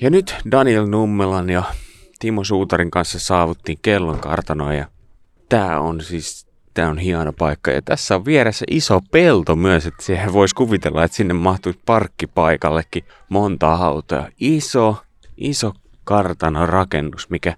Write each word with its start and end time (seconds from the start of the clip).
Ja 0.00 0.10
nyt 0.10 0.36
Daniel 0.50 0.86
Nummelan 0.86 1.50
ja 1.50 1.62
Timo 2.18 2.44
Suutarin 2.44 2.90
kanssa 2.90 3.18
saavuttiin 3.18 3.78
kellon 3.82 4.20
kartanoon 4.20 4.76
ja 4.76 4.86
tää 5.48 5.80
on 5.80 6.00
siis 6.00 6.46
tää 6.74 6.88
on 6.88 6.98
hieno 6.98 7.32
paikka. 7.32 7.70
Ja 7.70 7.82
tässä 7.82 8.14
on 8.14 8.24
vieressä 8.24 8.64
iso 8.70 9.00
pelto 9.10 9.56
myös, 9.56 9.86
että 9.86 10.02
siihen 10.04 10.32
voisi 10.32 10.54
kuvitella, 10.54 11.04
että 11.04 11.16
sinne 11.16 11.34
mahtuisi 11.34 11.80
parkkipaikallekin 11.86 13.04
monta 13.28 13.74
autoa. 13.74 14.28
Iso, 14.40 14.96
iso 15.36 15.72
kartano 16.04 16.66
rakennus, 16.66 17.30
mikä 17.30 17.56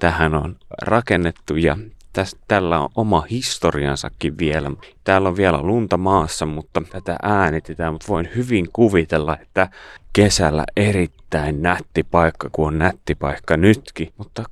tähän 0.00 0.34
on 0.34 0.56
rakennettu 0.82 1.56
ja 1.56 1.76
tästä, 2.18 2.40
tällä 2.48 2.80
on 2.80 2.88
oma 2.96 3.26
historiansakin 3.30 4.38
vielä. 4.38 4.70
Täällä 5.04 5.28
on 5.28 5.36
vielä 5.36 5.62
lunta 5.62 5.96
maassa, 5.96 6.46
mutta 6.46 6.82
tätä 6.90 7.16
äänitetään, 7.22 7.92
mutta 7.92 8.08
voin 8.08 8.28
hyvin 8.36 8.68
kuvitella, 8.72 9.36
että 9.42 9.68
kesällä 10.12 10.64
erittäin 10.76 11.62
nätti 11.62 12.02
paikka, 12.02 12.48
kun 12.52 12.66
on 12.66 12.78
nätti 12.78 13.14
paikka 13.14 13.56
nytkin. 13.56 14.12
Mutta 14.16 14.44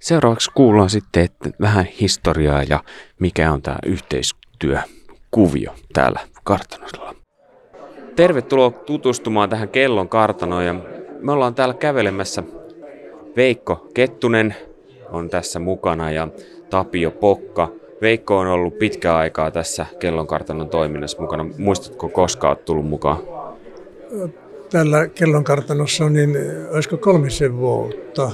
seuraavaksi 0.00 0.50
kuullaan 0.54 0.90
sitten 0.90 1.24
että 1.24 1.50
vähän 1.60 1.84
historiaa 1.84 2.62
ja 2.62 2.80
mikä 3.20 3.52
on 3.52 3.62
tämä 3.62 3.76
yhteistyökuvio 3.86 5.74
täällä 5.92 6.20
kartanolla. 6.44 7.14
Tervetuloa 8.16 8.70
tutustumaan 8.70 9.50
tähän 9.50 9.68
kellon 9.68 10.08
kartanoon 10.08 10.66
ja 10.66 10.74
me 11.20 11.32
ollaan 11.32 11.54
täällä 11.54 11.74
kävelemässä 11.74 12.42
Veikko 13.36 13.88
Kettunen 13.94 14.56
on 15.10 15.30
tässä 15.30 15.58
mukana 15.58 16.10
ja 16.10 16.28
Tapio 16.70 17.10
Pokka. 17.10 17.68
Veikko 18.00 18.38
on 18.38 18.46
ollut 18.46 18.78
pitkä 18.78 19.16
aikaa 19.16 19.50
tässä 19.50 19.86
kellonkartanon 19.98 20.68
toiminnassa 20.68 21.20
mukana. 21.22 21.46
Muistatko 21.58 22.08
koska 22.08 22.48
olet 22.48 22.64
tullut 22.64 22.86
mukaan? 22.86 23.18
Tällä 24.70 25.08
kellonkartanossa 25.08 26.04
on 26.04 26.12
niin, 26.12 26.36
olisiko 26.72 26.96
kolmisen 26.96 27.58
vuotta. 27.58 28.30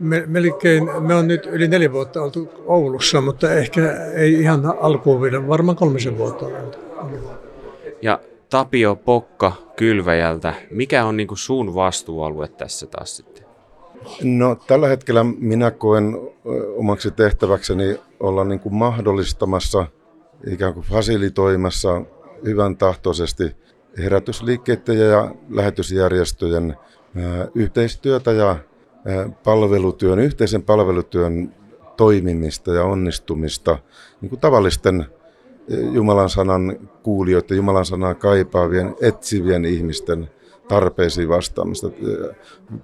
Me, 0.00 0.24
melkein, 0.26 0.90
me 1.00 1.14
on 1.14 1.28
nyt 1.28 1.46
yli 1.46 1.68
neljä 1.68 1.92
vuotta 1.92 2.22
oltu 2.22 2.48
Oulussa, 2.66 3.20
mutta 3.20 3.52
ehkä 3.52 3.96
ei 4.14 4.32
ihan 4.32 4.74
alkuun 4.80 5.22
vielä, 5.22 5.48
varmaan 5.48 5.76
kolmisen 5.76 6.18
vuotta 6.18 6.46
oltu. 6.46 6.78
Ja 8.02 8.20
Tapio 8.50 8.96
Pokka 8.96 9.52
Kylväjältä, 9.76 10.54
mikä 10.70 11.04
on 11.04 11.16
niin 11.16 11.28
kuin 11.28 11.38
sun 11.38 11.74
vastuualue 11.74 12.48
tässä 12.48 12.86
taas 12.86 13.16
sitten? 13.16 13.31
No 14.22 14.54
tällä 14.54 14.88
hetkellä 14.88 15.24
minä 15.24 15.70
koen 15.70 16.18
omaksi 16.76 17.10
tehtäväkseni 17.10 18.00
olla 18.20 18.44
niin 18.44 18.60
kuin 18.60 18.74
mahdollistamassa, 18.74 19.86
ikään 20.46 20.74
kuin 20.74 20.86
fasilitoimassa 20.86 22.02
hyvän 22.44 22.76
tahtoisesti 22.76 23.56
herätysliikkeiden 23.98 24.98
ja 24.98 25.34
lähetysjärjestöjen 25.50 26.76
yhteistyötä 27.54 28.32
ja 28.32 28.56
palvelutyön, 29.44 30.18
yhteisen 30.18 30.62
palvelutyön 30.62 31.54
toimimista 31.96 32.72
ja 32.72 32.84
onnistumista 32.84 33.78
niin 34.20 34.30
kuin 34.30 34.40
tavallisten 34.40 35.06
Jumalan 35.92 36.30
sanan 36.30 36.88
kuulijoiden, 37.02 37.56
Jumalan 37.56 37.84
sanaa 37.84 38.14
kaipaavien, 38.14 38.96
etsivien 39.00 39.64
ihmisten 39.64 40.30
tarpeisiin 40.72 41.28
vastaamista. 41.28 41.90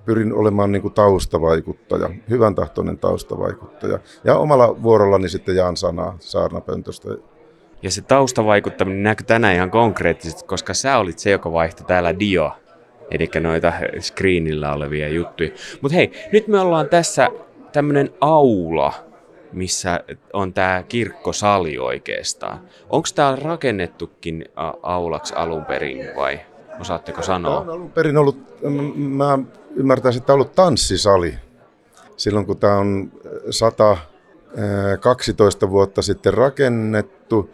Pyrin 0.05 0.33
olemaan 0.33 0.73
niin 0.73 0.83
kuin 0.83 0.95
taustavaikuttaja, 0.95 2.11
hyvän 2.31 2.55
tahtoinen 2.55 2.99
taustavaikuttaja. 2.99 3.99
Ja 4.25 4.37
omalla 4.37 4.83
vuorollani 4.83 5.29
sitten 5.29 5.57
jaan 5.57 5.77
sanaa 5.77 6.17
saarnapöntöstä. 6.21 7.09
Ja 7.83 7.91
se 7.91 8.03
taustavaikuttaminen 8.03 9.03
näkyy 9.03 9.27
tänään 9.27 9.55
ihan 9.55 9.71
konkreettisesti, 9.71 10.45
koska 10.45 10.75
sä 10.75 10.99
olit 10.99 11.19
se, 11.19 11.31
joka 11.31 11.53
vaihtoi 11.53 11.87
täällä 11.87 12.19
Dio, 12.19 12.53
eli 13.11 13.29
noita 13.41 13.73
screenillä 14.01 14.73
olevia 14.73 15.09
juttuja. 15.09 15.51
Mutta 15.81 15.95
hei, 15.95 16.13
nyt 16.33 16.49
me 16.49 16.61
ollaan 16.61 16.89
tässä 16.89 17.29
tämmöinen 17.73 18.11
aula, 18.21 18.93
missä 19.53 20.01
on 20.33 20.53
tämä 20.53 20.85
kirkkosali 20.89 21.79
oikeastaan. 21.79 22.61
Onko 22.91 23.09
tämä 23.15 23.37
rakennettukin 23.37 24.45
aulaksi 24.83 25.35
alun 25.35 25.65
perin 25.65 26.07
vai? 26.17 26.41
Osaatteko 26.81 27.23
sanoa? 27.23 27.61
Tämä 27.61 27.61
on 27.61 27.71
alun 27.71 27.91
perin 27.91 28.17
ollut, 28.17 28.39
mä 28.97 29.39
ymmärtäisin, 29.75 30.21
että 30.21 30.35
ollut 30.35 30.55
tanssisali. 30.55 31.35
Silloin 32.17 32.47
kun 32.47 32.59
tämä 32.59 32.77
on 32.77 33.13
112 33.51 35.71
vuotta 35.71 36.03
sitten 36.03 36.35
rakennettu, 36.35 37.51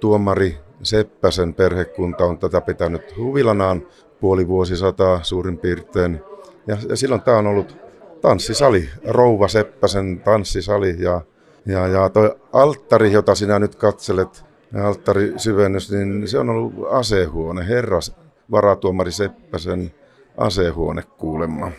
tuomari 0.00 0.58
Seppäsen 0.82 1.54
perhekunta 1.54 2.24
on 2.24 2.38
tätä 2.38 2.60
pitänyt 2.60 3.16
huvilanaan 3.16 3.82
puoli 4.20 4.48
vuosisataa 4.48 5.22
suurin 5.22 5.58
piirtein. 5.58 6.20
Ja, 6.66 6.76
ja 6.88 6.96
silloin 6.96 7.20
tämä 7.20 7.38
on 7.38 7.46
ollut 7.46 7.76
tanssisali, 8.20 8.88
Rouva 9.06 9.48
Seppäsen 9.48 10.20
tanssisali 10.24 10.96
ja, 10.98 11.20
ja, 11.66 11.86
ja 11.86 12.08
toi 12.08 12.36
alttari, 12.52 13.12
jota 13.12 13.34
sinä 13.34 13.58
nyt 13.58 13.74
katselet, 13.74 14.44
alttarisyvennys, 14.84 15.90
niin 15.90 16.28
se 16.28 16.38
on 16.38 16.50
ollut 16.50 16.74
asehuone, 16.90 17.68
herras 17.68 18.16
varatuomari 18.50 19.12
Seppäsen 19.12 19.94
asehuone 20.36 21.02
kuulemma. 21.02 21.70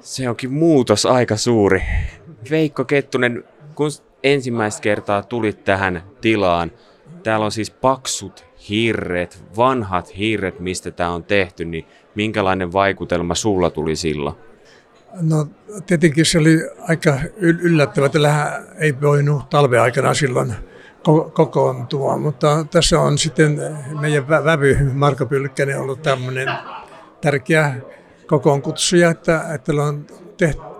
Se 0.00 0.28
onkin 0.28 0.52
muutos 0.52 1.06
aika 1.06 1.36
suuri. 1.36 1.82
Veikko 2.50 2.84
Kettunen, 2.84 3.44
kun 3.74 3.90
ensimmäistä 4.22 4.82
kertaa 4.82 5.22
tulit 5.22 5.64
tähän 5.64 6.02
tilaan, 6.20 6.72
täällä 7.22 7.46
on 7.46 7.52
siis 7.52 7.70
paksut 7.70 8.44
hirret, 8.68 9.44
vanhat 9.56 10.18
hirret, 10.18 10.60
mistä 10.60 10.90
tämä 10.90 11.10
on 11.10 11.24
tehty, 11.24 11.64
niin 11.64 11.86
minkälainen 12.14 12.72
vaikutelma 12.72 13.34
sulla 13.34 13.70
tuli 13.70 13.96
silloin? 13.96 14.36
No 15.20 15.46
tietenkin 15.86 16.24
se 16.24 16.38
oli 16.38 16.58
aika 16.88 17.18
yllättävää, 17.36 18.06
että 18.06 18.62
ei 18.78 19.00
voinut 19.00 19.50
talven 19.50 19.80
aikana 19.80 20.14
silloin 20.14 20.54
kokoontua, 21.32 22.16
mutta 22.16 22.66
tässä 22.70 23.00
on 23.00 23.18
sitten 23.18 23.60
meidän 24.00 24.28
vävy 24.28 24.78
Marko 24.94 25.26
Pylkkänen 25.26 25.80
ollut 25.80 26.02
tämmöinen 26.02 26.48
tärkeä 27.20 27.74
kokoonkutsuja, 28.26 29.10
että, 29.10 29.44
että 29.54 29.72
on 29.72 30.06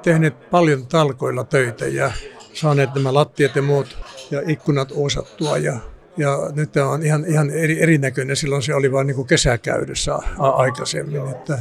tehneet 0.02 0.50
paljon 0.50 0.86
talkoilla 0.86 1.44
töitä 1.44 1.86
ja 1.86 2.12
saaneet 2.52 2.94
nämä 2.94 3.14
lattiat 3.14 3.56
ja 3.56 3.62
muut 3.62 3.98
ja 4.30 4.42
ikkunat 4.46 4.92
osattua 4.96 5.58
ja, 5.58 5.78
ja 6.16 6.38
nyt 6.54 6.76
on 6.76 7.02
ihan, 7.02 7.24
ihan 7.24 7.50
eri, 7.50 7.82
erinäköinen. 7.82 8.36
Silloin 8.36 8.62
se 8.62 8.74
oli 8.74 8.92
vain 8.92 9.06
niin 9.06 9.26
kesäkäydessä 9.26 10.18
aikaisemmin, 10.38 11.28
että, 11.30 11.58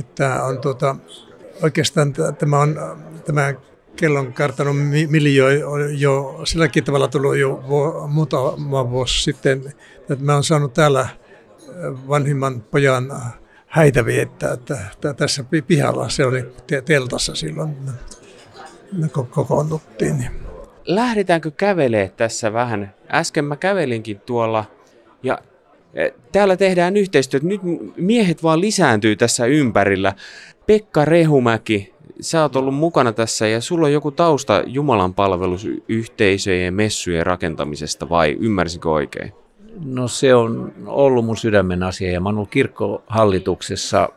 että 0.00 0.44
on 0.44 0.60
tuota, 0.60 0.96
oikeastaan 1.62 2.12
tämä 2.38 2.58
on 2.58 2.80
tämä 3.24 3.54
kellon 3.98 4.32
kartanut 4.32 4.76
miljoo 5.08 5.48
jo 5.98 6.40
silläkin 6.44 6.84
tavalla 6.84 7.08
tullut 7.08 7.36
jo 7.36 7.64
muutama 8.08 8.90
vuosi 8.90 9.22
sitten, 9.22 9.74
että 10.00 10.24
mä 10.24 10.34
oon 10.34 10.44
saanut 10.44 10.72
täällä 10.74 11.00
äh, 11.00 11.08
vanhimman 12.08 12.60
pojan 12.60 13.12
häitä 13.66 14.04
viettää, 14.04 14.52
että, 14.52 14.78
että 14.92 15.14
tässä 15.14 15.44
pihalla 15.66 16.08
se 16.08 16.26
oli 16.26 16.44
teltassa 16.84 17.34
silloin, 17.34 17.76
kokoonnuttiin. 19.30 20.30
Lähdetäänkö 20.84 21.50
kävelee 21.50 22.12
tässä 22.16 22.52
vähän? 22.52 22.94
Äsken 23.12 23.44
mä 23.44 23.56
kävelinkin 23.56 24.20
tuolla 24.20 24.64
ja 25.22 25.38
täällä 26.32 26.56
tehdään 26.56 26.96
yhteistyötä. 26.96 27.46
Nyt 27.46 27.60
miehet 27.96 28.42
vaan 28.42 28.60
lisääntyy 28.60 29.16
tässä 29.16 29.46
ympärillä. 29.46 30.12
Pekka 30.66 31.04
Rehumäki, 31.04 31.94
sä 32.20 32.42
oot 32.42 32.56
ollut 32.56 32.74
mukana 32.74 33.12
tässä 33.12 33.48
ja 33.48 33.60
sulla 33.60 33.86
on 33.86 33.92
joku 33.92 34.10
tausta 34.10 34.62
Jumalan 34.66 35.14
palvelusyhteisöjen 35.14 36.64
ja 36.64 36.72
messujen 36.72 37.26
rakentamisesta 37.26 38.08
vai 38.08 38.36
ymmärsinkö 38.40 38.90
oikein? 38.90 39.32
No 39.84 40.08
se 40.08 40.34
on 40.34 40.72
ollut 40.86 41.24
mun 41.24 41.36
sydämen 41.36 41.82
asia 41.82 42.12
ja 42.12 42.20
mä 42.20 42.28
oon 42.28 42.36
ollut 42.36 42.50
kirkkohallituksessa 42.50 44.08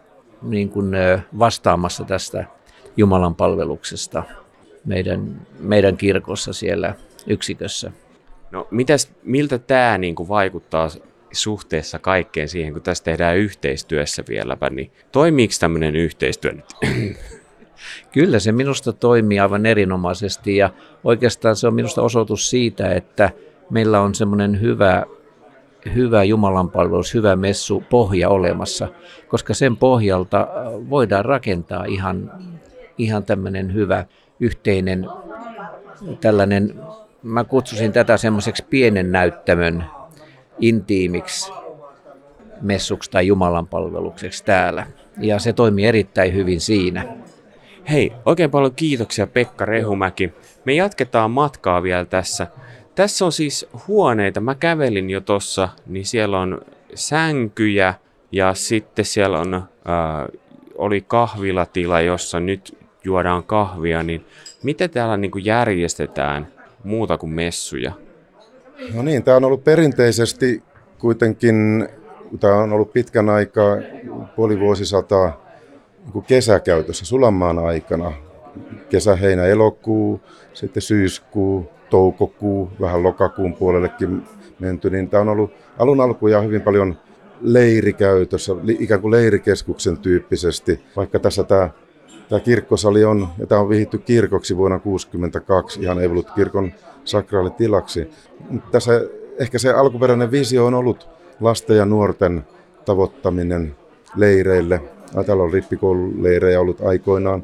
niin 0.42 0.70
kuin 0.70 0.92
vastaamassa 1.40 2.04
tästä 2.04 2.46
Jumalan 2.98 3.36
palveluksesta 3.36 4.24
meidän, 4.86 5.42
meidän 5.60 5.98
kirkossa 5.98 6.54
siellä 6.54 6.96
yksikössä. 7.28 7.92
No 8.52 8.68
mitäs, 8.72 9.12
miltä 9.24 9.58
tämä 9.58 9.98
niin 9.98 10.16
kuin 10.16 10.30
vaikuttaa 10.30 10.90
suhteessa 11.32 12.00
kaikkeen 12.00 12.50
siihen, 12.50 12.74
kun 12.74 12.82
tässä 12.82 13.04
tehdään 13.04 13.38
yhteistyössä 13.38 14.24
vieläpä, 14.30 14.70
niin 14.70 14.92
toimiiko 15.12 15.54
tämmöinen 15.60 15.96
yhteistyö 15.96 16.52
nyt? 16.52 16.66
Kyllä 18.14 18.40
se 18.40 18.52
minusta 18.52 18.94
toimii 18.94 19.40
aivan 19.40 19.66
erinomaisesti 19.66 20.58
ja 20.58 20.70
oikeastaan 21.04 21.56
se 21.56 21.68
on 21.68 21.74
minusta 21.74 22.02
osoitus 22.02 22.50
siitä, 22.50 22.94
että 22.94 23.30
meillä 23.70 24.02
on 24.02 24.16
semmoinen 24.16 24.62
hyvä, 24.62 25.04
hyvä 25.96 26.24
jumalanpalvelus, 26.24 27.14
hyvä 27.14 27.36
messu 27.36 27.84
pohja 27.90 28.30
olemassa, 28.30 28.88
koska 29.28 29.54
sen 29.54 29.78
pohjalta 29.78 30.40
äh, 30.40 30.90
voidaan 30.90 31.26
rakentaa 31.26 31.86
ihan, 31.86 32.32
ihan 32.98 33.24
tämmöinen 33.24 33.74
hyvä 33.74 34.06
yhteinen 34.40 35.08
tällainen, 36.22 36.82
mä 37.24 37.44
kutsusin 37.44 37.92
tätä 37.92 38.18
semmoiseksi 38.18 38.66
pienen 38.70 39.12
näyttämön 39.12 39.86
intiimiksi 40.62 41.52
messuksi 42.62 43.12
tai 43.12 43.28
Jumalan 43.28 43.68
palvelukseksi 43.68 44.46
täällä. 44.46 44.88
Ja 45.18 45.40
se 45.40 45.54
toimii 45.54 45.86
erittäin 45.86 46.34
hyvin 46.34 46.62
siinä. 46.62 47.18
Hei, 47.90 48.12
oikein 48.26 48.52
paljon 48.52 48.76
kiitoksia 48.76 49.28
Pekka 49.28 49.66
Rehumäki. 49.66 50.34
Me 50.66 50.74
jatketaan 50.74 51.32
matkaa 51.32 51.84
vielä 51.84 52.06
tässä. 52.06 52.48
Tässä 52.96 53.26
on 53.26 53.32
siis 53.32 53.68
huoneita. 53.88 54.42
Mä 54.42 54.56
kävelin 54.56 55.10
jo 55.10 55.22
tossa, 55.22 55.70
niin 55.86 56.06
siellä 56.06 56.40
on 56.40 56.62
sänkyjä 56.96 57.94
ja 58.32 58.54
sitten 58.54 59.06
siellä 59.06 59.40
on, 59.40 59.54
äh, 59.54 60.40
oli 60.76 61.02
kahvilatila, 61.02 62.02
jossa 62.02 62.40
nyt 62.40 62.78
juodaan 63.04 63.44
kahvia. 63.44 64.04
Niin 64.04 64.26
miten 64.64 64.90
täällä 64.90 65.18
niin 65.18 65.32
kuin 65.32 65.46
järjestetään 65.46 66.48
muuta 66.84 67.18
kuin 67.18 67.32
messuja? 67.32 67.92
No 68.94 69.02
niin, 69.02 69.24
tämä 69.24 69.38
on 69.38 69.44
ollut 69.44 69.64
perinteisesti 69.64 70.64
kuitenkin, 71.00 71.88
tämä 72.40 72.56
on 72.56 72.74
ollut 72.74 72.94
pitkän 72.94 73.30
aikaa, 73.30 73.78
puoli 74.36 74.60
vuosisataa, 74.60 75.46
niin 76.14 76.24
kesäkäytössä 76.24 77.06
Sulanmaan 77.06 77.60
aikana. 77.60 78.14
Kesä, 78.90 79.16
heinä, 79.16 79.46
elokuu, 79.46 80.22
sitten 80.54 80.82
syyskuu, 80.82 81.70
toukokuu, 81.90 82.72
vähän 82.82 83.04
lokakuun 83.04 83.56
puolellekin 83.56 84.24
menty, 84.60 84.90
niin 84.90 85.10
tämä 85.10 85.22
on 85.22 85.30
ollut 85.30 85.52
alun 85.78 86.02
alkuja 86.02 86.42
hyvin 86.42 86.62
paljon 86.62 86.98
leirikäytössä, 87.42 88.54
ikään 88.80 89.02
kuin 89.02 89.12
leirikeskuksen 89.12 89.98
tyyppisesti, 89.98 90.80
vaikka 90.96 91.20
tässä 91.20 91.44
tämä, 91.44 91.70
tämä 92.32 92.40
kirkkosali 92.40 93.06
on, 93.06 93.28
ja 93.40 93.48
tämä 93.48 93.62
on 93.62 93.70
vihitty 93.70 93.98
kirkoksi 93.98 94.58
vuonna 94.58 94.80
1962, 94.80 95.82
ihan 95.82 96.04
Evolut-kirkon 96.04 96.72
sakraalitilaksi. 97.04 98.10
Tässä 98.72 98.92
ehkä 99.40 99.58
se 99.58 99.72
alkuperäinen 99.72 100.32
visio 100.32 100.66
on 100.66 100.74
ollut 100.74 101.10
lasten 101.40 101.78
ja 101.78 101.86
nuorten 101.86 102.44
tavoittaminen 102.86 103.76
leireille. 104.16 104.82
Täällä 105.26 105.44
on 105.44 105.54
rippikoululeirejä 105.54 106.62
ollut 106.62 106.82
aikoinaan. 106.82 107.44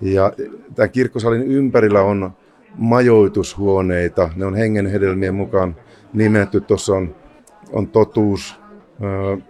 Ja 0.00 0.32
tämän 0.74 0.90
kirkkosalin 0.90 1.42
ympärillä 1.42 2.02
on 2.02 2.30
majoitushuoneita. 2.76 4.30
Ne 4.36 4.46
on 4.46 4.54
hengenhedelmien 4.54 5.34
mukaan 5.34 5.76
nimetty. 6.12 6.60
Tuossa 6.60 6.94
on, 6.94 7.14
on 7.72 7.88
totuus, 7.88 8.60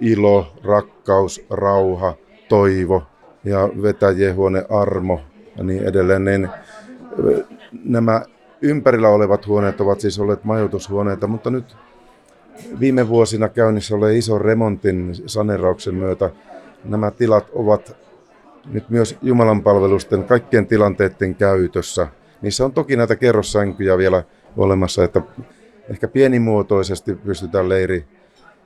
ilo, 0.01 0.47
rakkaus, 0.65 1.47
rauha, 1.51 2.15
toivo 2.49 3.03
ja 3.44 3.69
vetäjien 3.82 4.35
huone 4.35 4.64
armo 4.70 5.20
ja 5.56 5.64
niin 5.64 5.85
edelleen. 5.85 6.25
Niin 6.25 6.49
nämä 7.85 8.23
ympärillä 8.62 9.08
olevat 9.08 9.46
huoneet 9.46 9.81
ovat 9.81 10.00
siis 10.00 10.19
olleet 10.19 10.44
majoitushuoneita, 10.44 11.26
mutta 11.26 11.50
nyt 11.50 11.76
viime 12.81 13.08
vuosina 13.08 13.49
käynnissä 13.49 13.94
ole 13.94 14.17
ison 14.17 14.41
remontin 14.41 15.14
sanerauksen 15.26 15.94
myötä 15.94 16.31
nämä 16.85 17.11
tilat 17.11 17.46
ovat 17.52 17.96
nyt 18.73 18.91
myös 18.91 19.17
Jumalan 19.23 19.62
palvelusten 19.62 20.25
kaikkien 20.25 20.67
tilanteiden 20.67 21.35
käytössä. 21.35 22.08
Niissä 22.43 22.64
on 22.64 22.73
toki 22.73 22.96
näitä 22.96 23.17
kerrossänkyjä 23.17 23.99
vielä 23.99 24.23
olemassa, 24.56 25.05
että 25.05 25.23
ehkä 25.88 26.08
pienimuotoisesti 26.08 27.14
pystytään 27.14 27.69
leiri, 27.69 28.05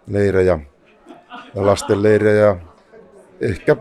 leirejä, 0.06 0.58
lasten 1.54 2.02
leirejä, 2.02 2.56
ehkä 3.40 3.76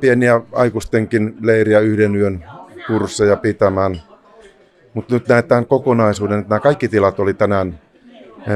pieniä 0.00 0.40
aikuistenkin 0.52 1.36
leiriä 1.40 1.80
yhden 1.80 2.16
yön 2.16 2.44
kursseja 2.86 3.36
pitämään. 3.36 4.02
Mutta 4.94 5.14
nyt 5.14 5.28
näetään 5.28 5.66
kokonaisuuden, 5.66 6.38
että 6.38 6.50
nämä 6.50 6.60
kaikki 6.60 6.88
tilat 6.88 7.20
oli 7.20 7.34
tänään 7.34 7.80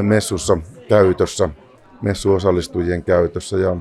messussa 0.03 0.59
käytössä, 0.89 1.49
messuosallistujien 2.03 3.05
käytössä. 3.05 3.57
Ja, 3.57 3.77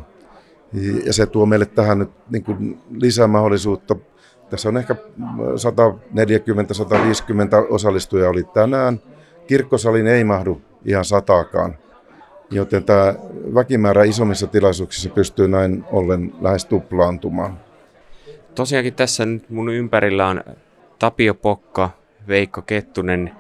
ja 1.05 1.13
se 1.13 1.25
tuo 1.25 1.45
meille 1.45 1.65
tähän 1.65 1.99
nyt 1.99 2.09
niin 2.29 2.43
kuin 2.43 2.79
lisää 2.91 3.27
mahdollisuutta. 3.27 3.95
Tässä 4.49 4.69
on 4.69 4.77
ehkä 4.77 4.95
140-150 4.95 4.97
osallistujaa 7.69 8.29
oli 8.29 8.43
tänään. 8.43 9.01
Kirkkosalin 9.47 10.07
ei 10.07 10.23
mahdu 10.23 10.61
ihan 10.85 11.05
sataakaan, 11.05 11.77
joten 12.51 12.83
tämä 12.83 13.15
väkimäärä 13.53 14.03
isommissa 14.03 14.47
tilaisuuksissa 14.47 15.09
pystyy 15.09 15.47
näin 15.47 15.83
ollen 15.91 16.33
lähes 16.41 16.65
tuplaantumaan. 16.65 17.59
Tosiaankin 18.55 18.93
tässä 18.93 19.25
nyt 19.25 19.49
mun 19.49 19.69
ympärillä 19.69 20.27
on 20.27 20.43
Tapio 20.99 21.33
Pokka, 21.33 21.89
Veikko 22.27 22.61
Kettunen 22.61 23.31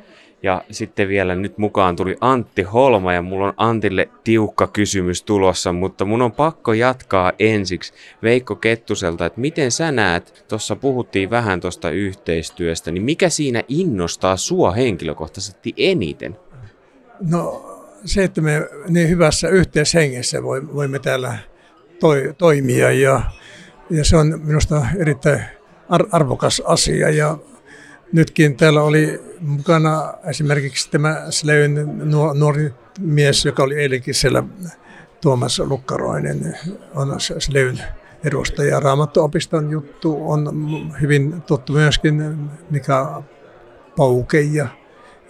ja 0.43 0.61
sitten 0.71 1.07
vielä 1.07 1.35
nyt 1.35 1.57
mukaan 1.57 1.95
tuli 1.95 2.15
Antti 2.21 2.63
Holma 2.63 3.13
ja 3.13 3.21
mulla 3.21 3.47
on 3.47 3.53
Antille 3.57 4.09
tiukka 4.23 4.67
kysymys 4.67 5.23
tulossa, 5.23 5.73
mutta 5.73 6.05
mun 6.05 6.21
on 6.21 6.31
pakko 6.31 6.73
jatkaa 6.73 7.31
ensiksi 7.39 7.93
Veikko 8.23 8.55
Kettuselta, 8.55 9.25
että 9.25 9.41
miten 9.41 9.71
sä 9.71 9.91
näet, 9.91 10.45
tuossa 10.47 10.75
puhuttiin 10.75 11.29
vähän 11.29 11.61
tuosta 11.61 11.89
yhteistyöstä, 11.89 12.91
niin 12.91 13.03
mikä 13.03 13.29
siinä 13.29 13.63
innostaa 13.67 14.37
sua 14.37 14.71
henkilökohtaisesti 14.71 15.73
eniten? 15.77 16.37
No 17.29 17.74
se, 18.05 18.23
että 18.23 18.41
me 18.41 18.69
niin 18.89 19.09
hyvässä 19.09 19.49
yhteishengessä 19.49 20.43
voimme 20.73 20.99
täällä 20.99 21.37
toi, 21.99 22.35
toimia 22.37 22.91
ja, 22.91 23.21
ja 23.89 24.05
se 24.05 24.17
on 24.17 24.41
minusta 24.43 24.85
erittäin 24.97 25.41
arvokas 26.11 26.61
asia 26.65 27.09
ja 27.09 27.37
nytkin 28.13 28.57
täällä 28.57 28.83
oli 28.83 29.21
mukana 29.39 30.13
esimerkiksi 30.29 30.91
tämä 30.91 31.25
Sleyn 31.29 31.99
nuori 32.33 32.73
mies, 32.99 33.45
joka 33.45 33.63
oli 33.63 33.75
eilenkin 33.75 34.13
siellä 34.13 34.43
Tuomas 35.21 35.59
Lukkaroinen, 35.59 36.57
on 36.95 37.15
Sleyn 37.19 37.79
edustaja. 38.23 38.79
Raamattuopiston 38.79 39.71
juttu 39.71 40.31
on 40.31 40.51
hyvin 41.01 41.41
tuttu 41.41 41.73
myöskin 41.73 42.37
Mika 42.69 43.23
Pauke 43.95 44.41
ja 44.41 44.67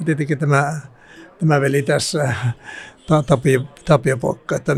tietenkin 0.05 0.37
tämä, 0.37 0.81
tämä 1.39 1.61
veli 1.61 1.81
tässä 1.81 2.35
Tapio, 3.25 3.61
Tapio 3.85 4.17
Pokka. 4.17 4.55
Että 4.55 4.75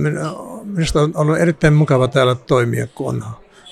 minusta 0.63 1.01
on 1.01 1.11
ollut 1.15 1.37
erittäin 1.37 1.73
mukava 1.73 2.07
täällä 2.07 2.35
toimia, 2.35 2.87
kun 2.87 3.07
on 3.07 3.23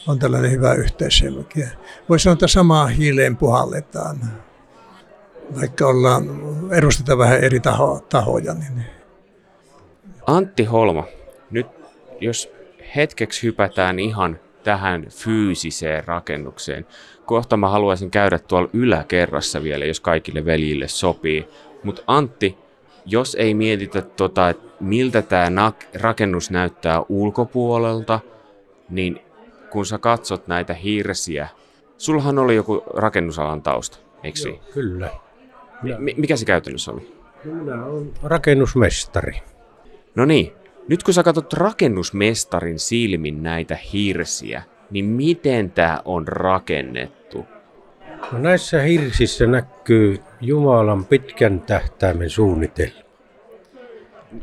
on 0.08 0.20
tällainen 0.20 0.52
hyvä 0.52 0.74
yhteishenki. 0.74 1.64
Voisi 2.10 2.24
sanoa, 2.24 2.34
että 2.34 2.48
samaa 2.48 2.88
hiileen 2.88 3.38
puhalletaan, 3.38 4.20
vaikka 5.60 5.88
ollaan, 5.88 6.24
edustetaan 6.72 7.18
vähän 7.18 7.40
eri 7.40 7.60
taho, 7.60 8.06
tahoja. 8.10 8.54
Niin. 8.54 8.86
Antti 10.28 10.64
Holma, 10.64 11.04
nyt 11.52 11.68
jos 12.22 12.52
hetkeksi 12.96 13.44
hypätään 13.44 14.00
ihan 14.00 14.40
tähän 14.64 15.06
fyysiseen 15.10 16.04
rakennukseen. 16.04 16.86
Kohta 17.26 17.58
mä 17.58 17.70
haluaisin 17.70 18.12
käydä 18.12 18.40
tuolla 18.40 18.70
yläkerrassa 18.74 19.64
vielä, 19.64 19.86
jos 19.86 20.00
kaikille 20.00 20.46
veljille 20.46 20.88
sopii. 20.88 21.48
Mutta 21.84 22.02
Antti, 22.08 22.58
jos 23.06 23.36
ei 23.36 23.54
mietitä, 23.54 24.02
tota, 24.02 24.50
että 24.50 24.66
miltä 24.80 25.22
tämä 25.22 25.72
rakennus 26.02 26.52
näyttää 26.52 27.02
ulkopuolelta, 27.10 28.20
niin 28.90 29.20
kun 29.70 29.86
sä 29.86 29.98
katsot 29.98 30.48
näitä 30.48 30.74
hirsiä, 30.74 31.48
sullahan 31.98 32.40
oli 32.40 32.56
joku 32.56 32.84
rakennusalan 32.94 33.62
tausta, 33.62 33.98
eikö 34.24 34.40
Joo, 34.46 34.60
kyllä. 34.74 35.10
M- 35.84 36.20
mikä 36.20 36.36
se 36.36 36.46
käytännössä 36.46 36.92
oli? 36.92 37.16
Minä 37.44 37.86
olen 37.86 38.12
rakennusmestari. 38.24 39.42
No 40.16 40.26
niin, 40.26 40.54
nyt 40.88 41.04
kun 41.04 41.14
sä 41.14 41.24
katsot 41.24 41.54
rakennusmestarin 41.54 42.80
silmin 42.80 43.44
näitä 43.44 43.78
hirsiä, 43.94 44.64
niin 44.92 45.06
miten 45.06 45.72
tämä 45.72 46.02
on 46.06 46.28
rakennettu? 46.28 47.46
No 48.32 48.40
näissä 48.40 48.82
hirsissä 48.82 49.48
näkyy 49.48 50.20
Jumalan 50.42 51.06
pitkän 51.06 51.62
tähtäimen 51.62 52.30
suunnitelma. 52.30 53.00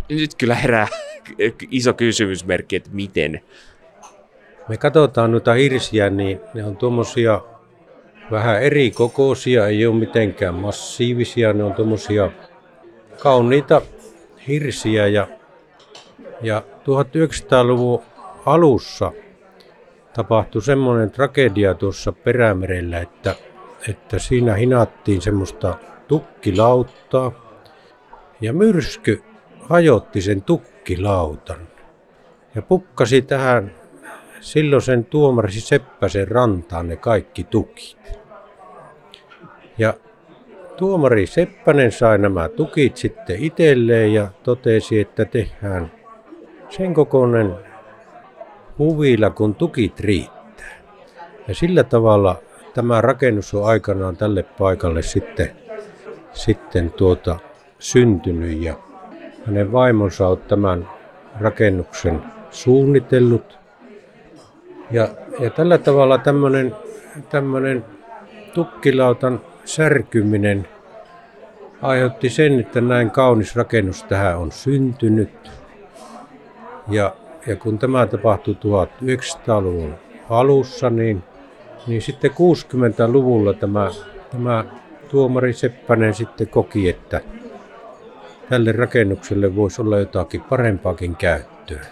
Nyt 0.08 0.34
kyllä 0.38 0.54
herää 0.54 0.88
iso 1.70 1.94
kysymysmerkki, 1.94 2.76
että 2.76 2.90
miten 2.92 3.40
me 4.68 4.76
katsotaan 4.76 5.30
noita 5.32 5.52
hirsiä, 5.54 6.10
niin 6.10 6.40
ne 6.54 6.64
on 6.64 6.76
tuommoisia 6.76 7.40
vähän 8.30 8.62
eri 8.62 8.90
kokoisia, 8.90 9.66
ei 9.66 9.86
ole 9.86 9.94
mitenkään 9.94 10.54
massiivisia, 10.54 11.52
ne 11.52 11.64
on 11.64 11.74
tuommoisia 11.74 12.30
kauniita 13.18 13.82
hirsiä 14.48 15.06
ja, 15.06 15.28
ja 16.42 16.62
1900-luvun 16.78 18.02
alussa 18.46 19.12
tapahtui 20.14 20.62
semmoinen 20.62 21.10
tragedia 21.10 21.74
tuossa 21.74 22.12
Perämerellä, 22.12 23.00
että, 23.00 23.34
että 23.88 24.18
siinä 24.18 24.54
hinattiin 24.54 25.22
semmoista 25.22 25.78
tukkilauttaa 26.08 27.32
ja 28.40 28.52
myrsky 28.52 29.22
hajotti 29.60 30.20
sen 30.20 30.42
tukkilautan 30.42 31.68
ja 32.54 32.62
pukkasi 32.62 33.22
tähän 33.22 33.82
Silloin 34.42 34.82
sen 34.82 35.04
tuomari 35.04 35.52
Seppäsen 35.52 36.28
rantaan 36.28 36.88
ne 36.88 36.96
kaikki 36.96 37.44
tukit. 37.44 38.20
Ja 39.78 39.94
tuomari 40.76 41.26
Seppänen 41.26 41.92
sai 41.92 42.18
nämä 42.18 42.48
tukit 42.48 42.96
sitten 42.96 43.36
itselleen 43.38 44.14
ja 44.14 44.28
totesi, 44.42 45.00
että 45.00 45.24
tehdään 45.24 45.92
sen 46.68 46.94
kokoinen 46.94 47.54
huvilla, 48.78 49.30
kun 49.30 49.54
tukit 49.54 50.00
riittää. 50.00 50.82
Ja 51.48 51.54
sillä 51.54 51.84
tavalla 51.84 52.42
tämä 52.74 53.00
rakennus 53.00 53.54
on 53.54 53.66
aikanaan 53.66 54.16
tälle 54.16 54.42
paikalle 54.42 55.02
sitten, 55.02 55.50
sitten 56.32 56.90
tuota, 56.90 57.38
syntynyt 57.78 58.62
ja 58.62 58.74
hänen 59.46 59.72
vaimonsa 59.72 60.28
on 60.28 60.38
tämän 60.38 60.88
rakennuksen 61.40 62.22
suunnitellut. 62.50 63.58
Ja, 64.90 65.08
ja 65.40 65.50
tällä 65.50 65.78
tavalla 65.78 66.18
tämmöinen, 66.18 66.76
tämmöinen 67.30 67.84
tukkilautan 68.54 69.40
särkyminen 69.64 70.68
aiheutti 71.82 72.30
sen, 72.30 72.60
että 72.60 72.80
näin 72.80 73.10
kaunis 73.10 73.56
rakennus 73.56 74.04
tähän 74.04 74.38
on 74.38 74.52
syntynyt. 74.52 75.50
Ja, 76.88 77.14
ja 77.46 77.56
kun 77.56 77.78
tämä 77.78 78.06
tapahtui 78.06 78.54
1900-luvun 78.54 79.94
alussa, 80.30 80.90
niin, 80.90 81.22
niin 81.86 82.02
sitten 82.02 82.30
60-luvulla 82.30 83.54
tämä, 83.54 83.90
tämä 84.30 84.64
tuomari 85.08 85.52
Seppänen 85.52 86.14
sitten 86.14 86.48
koki, 86.48 86.88
että 86.88 87.20
tälle 88.48 88.72
rakennukselle 88.72 89.56
voisi 89.56 89.82
olla 89.82 89.98
jotakin 89.98 90.40
parempaakin 90.40 91.16
käyttöä. 91.16 91.86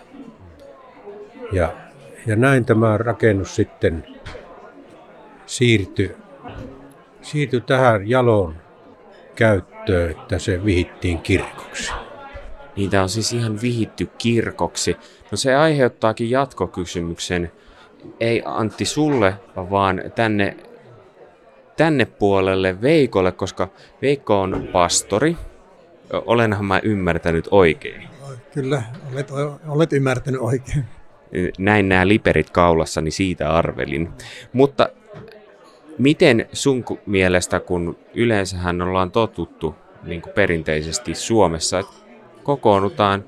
Ja, 1.52 1.73
ja 2.26 2.37
näin 2.37 2.64
tämä 2.64 2.99
rakennus 2.99 3.56
sitten 3.56 4.06
siirtyi, 5.47 6.16
siirtyi 7.23 7.61
tähän 7.61 8.09
jaloon 8.09 8.54
käyttöön, 9.35 10.11
että 10.11 10.38
se 10.38 10.64
vihittiin 10.64 11.18
kirkoksi. 11.18 11.92
Niitä 12.76 13.02
on 13.02 13.09
siis 13.09 13.32
ihan 13.32 13.61
vihitty 13.62 14.11
kirkoksi. 14.18 14.97
No 15.30 15.37
se 15.37 15.54
aiheuttaakin 15.54 16.30
jatkokysymyksen, 16.30 17.52
ei 18.21 18.42
Antti 18.45 18.85
sulle, 18.85 19.35
vaan 19.57 20.02
tänne, 20.14 20.57
tänne 21.76 22.04
puolelle 22.04 22.80
Veikolle, 22.80 23.33
koska 23.33 23.69
Veikko 24.02 24.40
on 24.40 24.69
pastori. 24.73 25.37
Olenhan 26.12 26.64
mä 26.64 26.80
ymmärtänyt 26.83 27.49
oikein. 27.50 28.09
Kyllä, 28.54 28.83
olet, 29.12 29.30
olet 29.69 29.92
ymmärtänyt 29.92 30.40
oikein. 30.40 30.85
Näin 31.59 31.88
nämä 31.88 32.09
liperit 32.09 32.50
kaulassa, 32.50 33.00
niin 33.00 33.12
siitä 33.12 33.50
arvelin. 33.50 34.09
Mutta 34.52 34.88
miten 35.99 36.49
sun 36.52 36.85
mielestä, 37.07 37.61
kun 37.61 37.99
yleensähän 38.14 38.83
ollaan 38.83 39.11
totuttu 39.11 39.75
niin 40.02 40.23
kuin 40.23 40.33
perinteisesti 40.33 41.14
Suomessa, 41.14 41.78
että 41.78 41.92
kokoonnutaan 42.42 43.25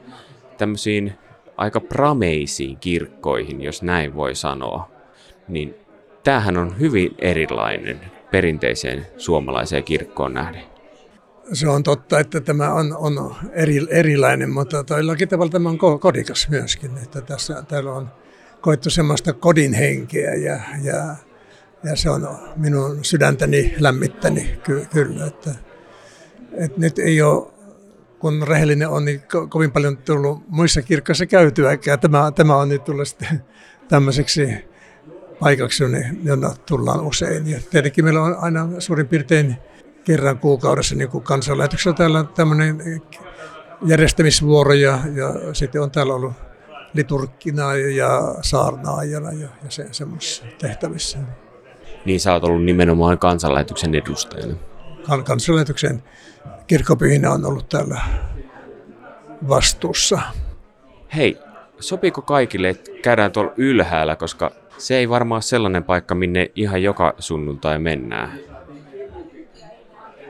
tämmöisiin 0.58 1.12
aika 1.56 1.80
prameisiin 1.80 2.76
kirkkoihin, 2.76 3.62
jos 3.62 3.82
näin 3.82 4.14
voi 4.14 4.34
sanoa, 4.34 4.90
niin 5.48 5.74
tämähän 6.24 6.56
on 6.56 6.78
hyvin 6.78 7.14
erilainen 7.18 8.00
perinteiseen 8.30 9.06
suomalaiseen 9.16 9.84
kirkkoon 9.84 10.34
nähden. 10.34 10.62
Se 11.52 11.68
on 11.68 11.82
totta, 11.82 12.20
että 12.20 12.40
tämä 12.40 12.74
on, 12.74 12.96
on 12.96 13.34
eri, 13.52 13.86
erilainen, 13.90 14.50
mutta 14.50 14.84
toillakin 14.84 15.28
tavalla 15.28 15.50
tämä 15.50 15.68
on 15.68 15.78
kodikas 16.00 16.48
myöskin. 16.50 16.90
Että 17.02 17.20
tässä, 17.20 17.62
täällä 17.68 17.92
on 17.92 18.10
koettu 18.60 18.90
semmoista 18.90 19.32
kodin 19.32 19.72
henkeä 19.72 20.34
ja, 20.34 20.60
ja, 20.82 21.16
ja 21.84 21.96
se 21.96 22.10
on 22.10 22.38
minun 22.56 22.98
sydäntäni 23.04 23.74
lämmittäni 23.78 24.58
ky, 24.64 24.86
kyllä. 24.92 25.26
Että, 25.26 25.50
että 26.52 26.80
nyt 26.80 26.98
ei 26.98 27.22
ole, 27.22 27.51
kun 28.22 28.48
rehellinen 28.48 28.88
on, 28.88 29.04
niin 29.04 29.22
ko, 29.32 29.46
kovin 29.46 29.72
paljon 29.72 29.96
tullut 29.96 30.42
muissa 30.48 30.82
kirkkoissa 30.82 31.26
käytyäkään. 31.26 32.00
Tämä, 32.00 32.32
tämä 32.34 32.56
on 32.56 32.68
nyt 32.68 32.84
tullut 32.84 33.08
sitten 33.08 33.44
tämmöiseksi 33.88 34.48
paikaksi, 35.40 35.84
jonne 36.22 36.48
tullaan 36.66 37.00
usein. 37.00 37.46
Ja 37.50 37.60
tietenkin 37.70 38.04
meillä 38.04 38.22
on 38.22 38.36
aina 38.38 38.68
suurin 38.78 39.08
piirtein 39.08 39.56
kerran 40.04 40.38
kuukaudessa 40.38 40.94
niin 40.94 41.08
kuin 41.08 41.24
kansanlähetyksellä 41.24 41.96
täällä 41.96 42.24
tämmöinen 42.24 43.02
järjestämisvuoro 43.86 44.72
ja, 44.72 44.98
ja 45.14 45.54
sitten 45.54 45.82
on 45.82 45.90
täällä 45.90 46.14
ollut 46.14 46.32
liturkkina 46.94 47.76
ja 47.76 48.34
saarnaajana 48.42 49.32
ja, 49.32 49.48
ja 49.64 49.70
se, 49.70 49.86
semmoisissa 49.90 50.44
tehtävissä. 50.58 51.18
Niin 52.04 52.20
sä 52.20 52.32
oot 52.32 52.44
ollut 52.44 52.64
nimenomaan 52.64 53.18
kansanlähetyksen 53.18 53.94
edustajana. 53.94 54.54
Kan, 55.06 55.24
kansanlähetyksen 55.24 56.02
kirkkopyhinä 56.72 57.30
on 57.30 57.44
ollut 57.44 57.68
täällä 57.68 58.00
vastuussa. 59.48 60.20
Hei, 61.16 61.38
sopiiko 61.80 62.22
kaikille, 62.22 62.68
että 62.68 62.90
käydään 63.02 63.32
tuolla 63.32 63.52
ylhäällä, 63.56 64.16
koska 64.16 64.50
se 64.78 64.96
ei 64.96 65.08
varmaan 65.08 65.36
ole 65.36 65.42
sellainen 65.42 65.84
paikka, 65.84 66.14
minne 66.14 66.50
ihan 66.54 66.82
joka 66.82 67.14
sunnuntai 67.18 67.78
mennään. 67.78 68.32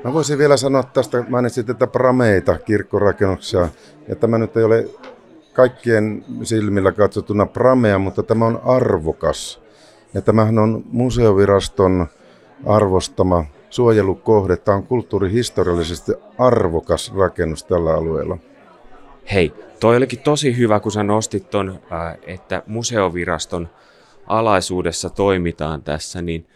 Mä 0.05 0.13
voisin 0.13 0.39
vielä 0.39 0.57
sanoa 0.57 0.83
tästä, 0.83 1.25
mainitsit 1.29 1.67
tätä 1.67 1.87
prameita 1.87 2.59
kirkkorakennuksia, 2.59 3.69
ja 4.09 4.17
tämä 4.17 4.39
nyt 4.39 4.57
ei 4.57 4.65
ole 4.65 4.89
kaikkien 5.53 6.25
silmillä 6.43 6.93
katsottuna 6.93 7.47
pramea, 7.47 7.99
mutta 7.99 8.23
tämä 8.23 8.47
on 8.47 8.61
arvokas. 8.65 9.63
Ja 10.15 10.23
tämähän 10.23 10.59
on 10.59 10.85
museoviraston 10.91 12.07
arvostama 12.67 13.45
suojelukohde. 13.73 14.57
Tämä 14.57 14.77
on 14.77 14.87
kulttuurihistoriallisesti 14.87 16.13
arvokas 16.39 17.15
rakennus 17.15 17.65
tällä 17.65 17.95
alueella. 17.95 18.39
Hei, 19.33 19.53
toi 19.81 19.97
olikin 19.97 20.19
tosi 20.19 20.57
hyvä, 20.57 20.81
kun 20.81 20.93
sä 20.93 21.03
nostit 21.03 21.51
ton, 21.51 21.81
että 22.27 22.63
museoviraston 22.67 23.69
alaisuudessa 24.27 25.11
toimitaan 25.11 25.83
tässä, 25.83 26.23
niin– 26.23 26.47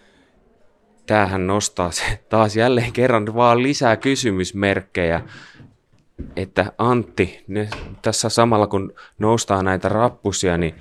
tämähän 1.06 1.46
nostaa 1.46 1.90
se 1.90 2.02
taas 2.28 2.56
jälleen 2.56 2.92
kerran 2.92 3.34
vaan 3.34 3.62
lisää 3.62 3.96
kysymysmerkkejä, 3.96 5.20
että 6.36 6.72
Antti, 6.78 7.44
ne, 7.48 7.68
tässä 8.02 8.28
samalla 8.28 8.66
kun 8.66 8.94
noustaa 9.18 9.62
näitä 9.62 9.88
rappusia, 9.88 10.58
niin 10.58 10.74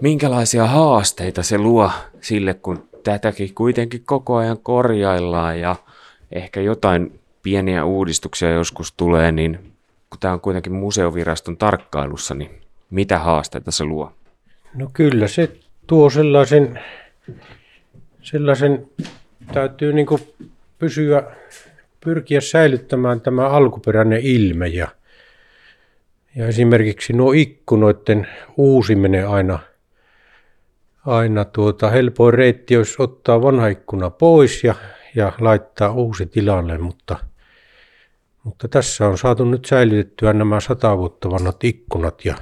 minkälaisia 0.00 0.66
haasteita 0.66 1.42
se 1.42 1.58
luo 1.58 1.90
sille, 2.20 2.54
kun 2.54 2.87
tätäkin 3.12 3.54
kuitenkin 3.54 4.02
koko 4.06 4.36
ajan 4.36 4.58
korjaillaan 4.58 5.60
ja 5.60 5.76
ehkä 6.32 6.60
jotain 6.60 7.20
pieniä 7.42 7.84
uudistuksia 7.84 8.50
joskus 8.50 8.92
tulee, 8.92 9.32
niin 9.32 9.58
kun 10.10 10.20
tämä 10.20 10.34
on 10.34 10.40
kuitenkin 10.40 10.72
museoviraston 10.72 11.56
tarkkailussa, 11.56 12.34
niin 12.34 12.50
mitä 12.90 13.18
haasteita 13.18 13.70
se 13.70 13.84
luo? 13.84 14.12
No 14.74 14.90
kyllä 14.92 15.28
se 15.28 15.50
tuo 15.86 16.10
sellaisen, 16.10 16.80
sellaisen 18.22 18.86
täytyy 19.52 19.92
niin 19.92 20.06
pysyä, 20.78 21.22
pyrkiä 22.00 22.40
säilyttämään 22.40 23.20
tämä 23.20 23.48
alkuperäinen 23.48 24.20
ilme 24.22 24.68
ja, 24.68 24.88
ja 26.36 26.46
esimerkiksi 26.46 27.12
nuo 27.12 27.32
ikkunoiden 27.32 28.28
uusiminen 28.56 29.28
aina, 29.28 29.58
aina 31.16 31.44
tuota, 31.44 31.90
helpoin 31.90 32.34
reitti 32.34 32.76
olisi 32.76 32.94
ottaa 32.98 33.42
vanha 33.42 33.66
ikkuna 33.66 34.10
pois 34.10 34.64
ja, 34.64 34.74
ja 35.14 35.32
laittaa 35.40 35.92
uusi 35.92 36.26
tilalle, 36.26 36.78
mutta, 36.78 37.16
mutta 38.44 38.68
tässä 38.68 39.08
on 39.08 39.18
saatu 39.18 39.44
nyt 39.44 39.64
säilytettyä 39.64 40.32
nämä 40.32 40.60
sata 40.60 40.98
vuotta 40.98 41.30
vanhat 41.30 41.64
ikkunat 41.64 42.24
ja 42.24 42.34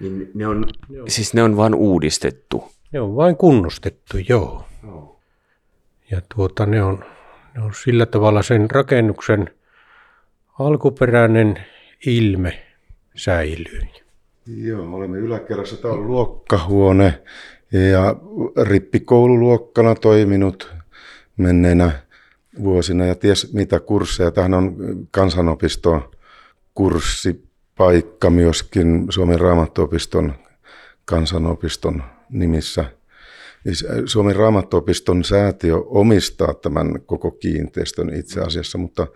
niin 0.00 0.30
ne 0.34 0.46
on, 0.46 0.66
siis 1.08 1.34
ne 1.34 1.42
on 1.42 1.56
vain 1.56 1.74
uudistettu? 1.74 2.64
Ne 2.92 3.00
on 3.00 3.16
vain 3.16 3.36
kunnostettu, 3.36 4.16
joo. 4.28 4.64
Oh 4.88 5.16
ja 6.10 6.20
tuota, 6.34 6.66
ne, 6.66 6.82
on, 6.82 7.04
ne 7.54 7.62
on 7.62 7.74
sillä 7.74 8.06
tavalla 8.06 8.42
sen 8.42 8.70
rakennuksen 8.70 9.50
alkuperäinen 10.58 11.64
ilme 12.06 12.62
säilyy. 13.16 13.80
Joo, 14.46 14.96
olemme 14.96 15.18
yläkerrassa. 15.18 15.76
Tämä 15.76 15.94
on 15.94 16.06
luokkahuone 16.06 17.22
ja 17.72 18.16
rippikoululuokkana 18.62 19.94
toiminut 19.94 20.72
menneinä 21.36 21.92
vuosina 22.62 23.06
ja 23.06 23.14
ties 23.14 23.52
mitä 23.52 23.80
kursseja. 23.80 24.30
Tähän 24.30 24.54
on 24.54 24.76
kansanopiston 25.10 26.10
kurssipaikka 26.74 28.30
myöskin 28.30 29.06
Suomen 29.10 29.40
raamattuopiston 29.40 30.34
kansanopiston 31.04 32.02
nimissä– 32.30 32.84
Siis, 33.66 33.84
äh, 33.90 34.02
Suomen 34.04 34.36
raamattuopiston 34.36 35.24
säätiö 35.24 35.76
omistaa 35.86 36.54
tämän 36.54 37.00
koko 37.06 37.30
kiinteistön 37.30 38.14
itse 38.14 38.40
asiassa, 38.40 38.78
mutta 38.78 39.06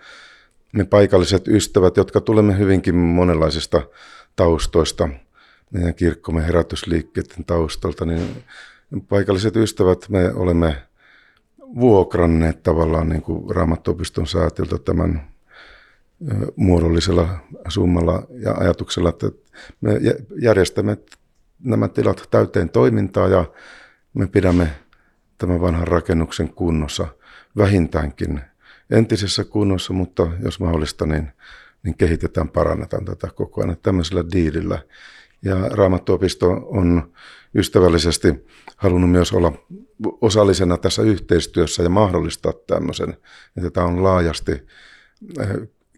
me 0.72 0.84
paikalliset 0.84 1.48
ystävät, 1.48 1.96
jotka 1.96 2.20
tulemme 2.20 2.58
hyvinkin 2.58 2.94
monenlaisista 2.94 3.82
taustoista, 4.36 5.08
meidän 5.70 5.94
kirkkomme 5.94 6.46
herätysliikkeiden 6.46 7.44
taustalta, 7.44 8.04
niin 8.04 8.44
paikalliset 9.08 9.56
ystävät, 9.56 10.08
me 10.08 10.32
olemme 10.34 10.82
vuokranneet 11.58 12.62
tavallaan 12.62 13.08
niin 13.08 13.22
kuin 13.22 13.56
raamattuopiston 13.56 14.26
säätiöltä 14.26 14.78
tämän 14.78 15.30
muodollisella 16.56 17.28
summalla 17.68 18.22
ja 18.30 18.54
ajatuksella, 18.54 19.08
että 19.08 19.30
me 19.80 20.00
järjestämme 20.42 20.96
nämä 21.64 21.88
tilat 21.88 22.28
täyteen 22.30 22.68
toimintaa 22.68 23.28
ja 23.28 23.44
me 24.14 24.26
pidämme 24.26 24.70
tämän 25.38 25.60
vanhan 25.60 25.88
rakennuksen 25.88 26.48
kunnossa 26.48 27.06
vähintäänkin 27.56 28.40
entisessä 28.90 29.44
kunnossa, 29.44 29.92
mutta 29.92 30.26
jos 30.42 30.60
mahdollista, 30.60 31.06
niin, 31.06 31.32
niin 31.82 31.96
kehitetään, 31.96 32.48
parannetaan 32.48 33.04
tätä 33.04 33.28
koko 33.34 33.62
ajan 33.62 33.76
tämmöisellä 33.82 34.24
diilillä. 34.32 34.78
Ja 35.42 35.68
Raamattuopisto 35.68 36.50
on 36.50 37.12
ystävällisesti 37.54 38.46
halunnut 38.76 39.10
myös 39.10 39.32
olla 39.32 39.52
osallisena 40.20 40.76
tässä 40.76 41.02
yhteistyössä 41.02 41.82
ja 41.82 41.88
mahdollistaa 41.88 42.52
tämmöisen, 42.66 43.16
että 43.56 43.70
tämä 43.70 43.86
on 43.86 44.02
laajasti 44.02 44.52
eh, 44.52 45.48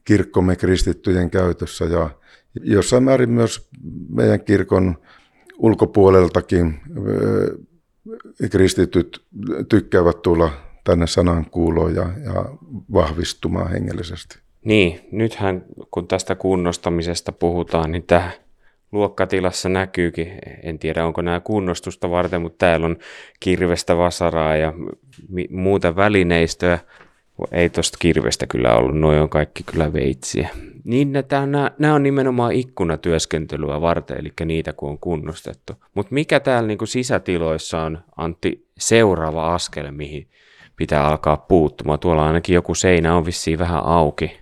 kirkkomme 0.04 0.56
kristittyjen 0.56 1.30
käytössä 1.30 1.84
ja 1.84 2.10
jossain 2.60 3.02
määrin 3.02 3.30
myös 3.30 3.68
meidän 4.08 4.44
kirkon 4.44 4.98
ulkopuoleltakin 5.58 6.80
eh, 8.40 8.50
kristityt 8.50 9.24
tykkäävät 9.68 10.22
tulla 10.22 10.50
tänne 10.84 11.06
sanan 11.06 11.50
kuuloon 11.50 11.94
ja, 11.94 12.10
ja 12.24 12.44
vahvistumaan 12.92 13.70
hengellisesti. 13.70 14.41
Niin, 14.64 15.00
nythän 15.12 15.64
kun 15.90 16.08
tästä 16.08 16.34
kunnostamisesta 16.34 17.32
puhutaan, 17.32 17.92
niin 17.92 18.02
tämä 18.06 18.30
luokkatilassa 18.92 19.68
näkyykin, 19.68 20.38
en 20.62 20.78
tiedä 20.78 21.06
onko 21.06 21.22
nämä 21.22 21.40
kunnostusta 21.40 22.10
varten, 22.10 22.42
mutta 22.42 22.58
täällä 22.58 22.86
on 22.86 22.96
kirvestä, 23.40 23.96
vasaraa 23.96 24.56
ja 24.56 24.72
muuta 25.50 25.96
välineistöä. 25.96 26.78
Ei 27.52 27.68
tosta 27.70 27.98
kirvestä 28.00 28.46
kyllä 28.46 28.76
ollut, 28.76 28.98
noin 28.98 29.20
on 29.20 29.28
kaikki 29.28 29.62
kyllä 29.62 29.92
veitsiä. 29.92 30.48
Niin 30.84 31.12
nämä, 31.12 31.70
nämä 31.78 31.94
on 31.94 32.02
nimenomaan 32.02 32.52
ikkunatyöskentelyä 32.52 33.80
varten, 33.80 34.18
eli 34.18 34.32
niitä 34.44 34.72
kun 34.72 34.90
on 34.90 34.98
kunnostettu. 34.98 35.72
Mutta 35.94 36.14
mikä 36.14 36.40
täällä 36.40 36.66
niin 36.66 36.78
sisätiloissa 36.84 37.82
on, 37.82 37.98
Antti, 38.16 38.66
seuraava 38.78 39.54
askel, 39.54 39.90
mihin 39.90 40.28
pitää 40.76 41.06
alkaa 41.06 41.36
puuttumaan? 41.36 41.98
Tuolla 41.98 42.26
ainakin 42.26 42.54
joku 42.54 42.74
seinä 42.74 43.16
on 43.16 43.26
vissiin 43.26 43.58
vähän 43.58 43.84
auki. 43.84 44.41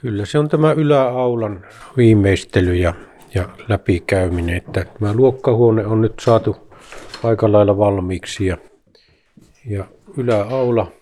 Kyllä 0.00 0.26
se 0.26 0.38
on 0.38 0.48
tämä 0.48 0.72
yläaulan 0.72 1.66
viimeistely 1.96 2.74
ja 2.74 2.94
ja 3.34 3.48
läpikäyminen. 3.68 4.56
Että 4.56 4.86
tämä 4.98 5.14
luokkahuone 5.14 5.86
on 5.86 6.00
nyt 6.00 6.14
saatu 6.20 6.56
aika 7.24 7.52
lailla 7.52 7.78
valmiiksi 7.78 8.46
ja, 8.46 8.56
ja 9.66 9.84
yläaula 10.16 10.92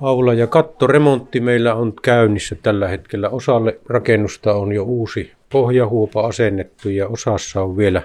aula 0.00 0.34
ja 0.34 0.46
kattoremontti 0.46 1.40
meillä 1.40 1.74
on 1.74 1.92
käynnissä 2.02 2.56
tällä 2.62 2.88
hetkellä. 2.88 3.28
Osalle 3.28 3.78
rakennusta 3.88 4.54
on 4.54 4.72
jo 4.72 4.82
uusi 4.82 5.32
pohjahuopa 5.52 6.26
asennettu 6.26 6.88
ja 6.88 7.08
osassa 7.08 7.62
on 7.62 7.76
vielä 7.76 8.02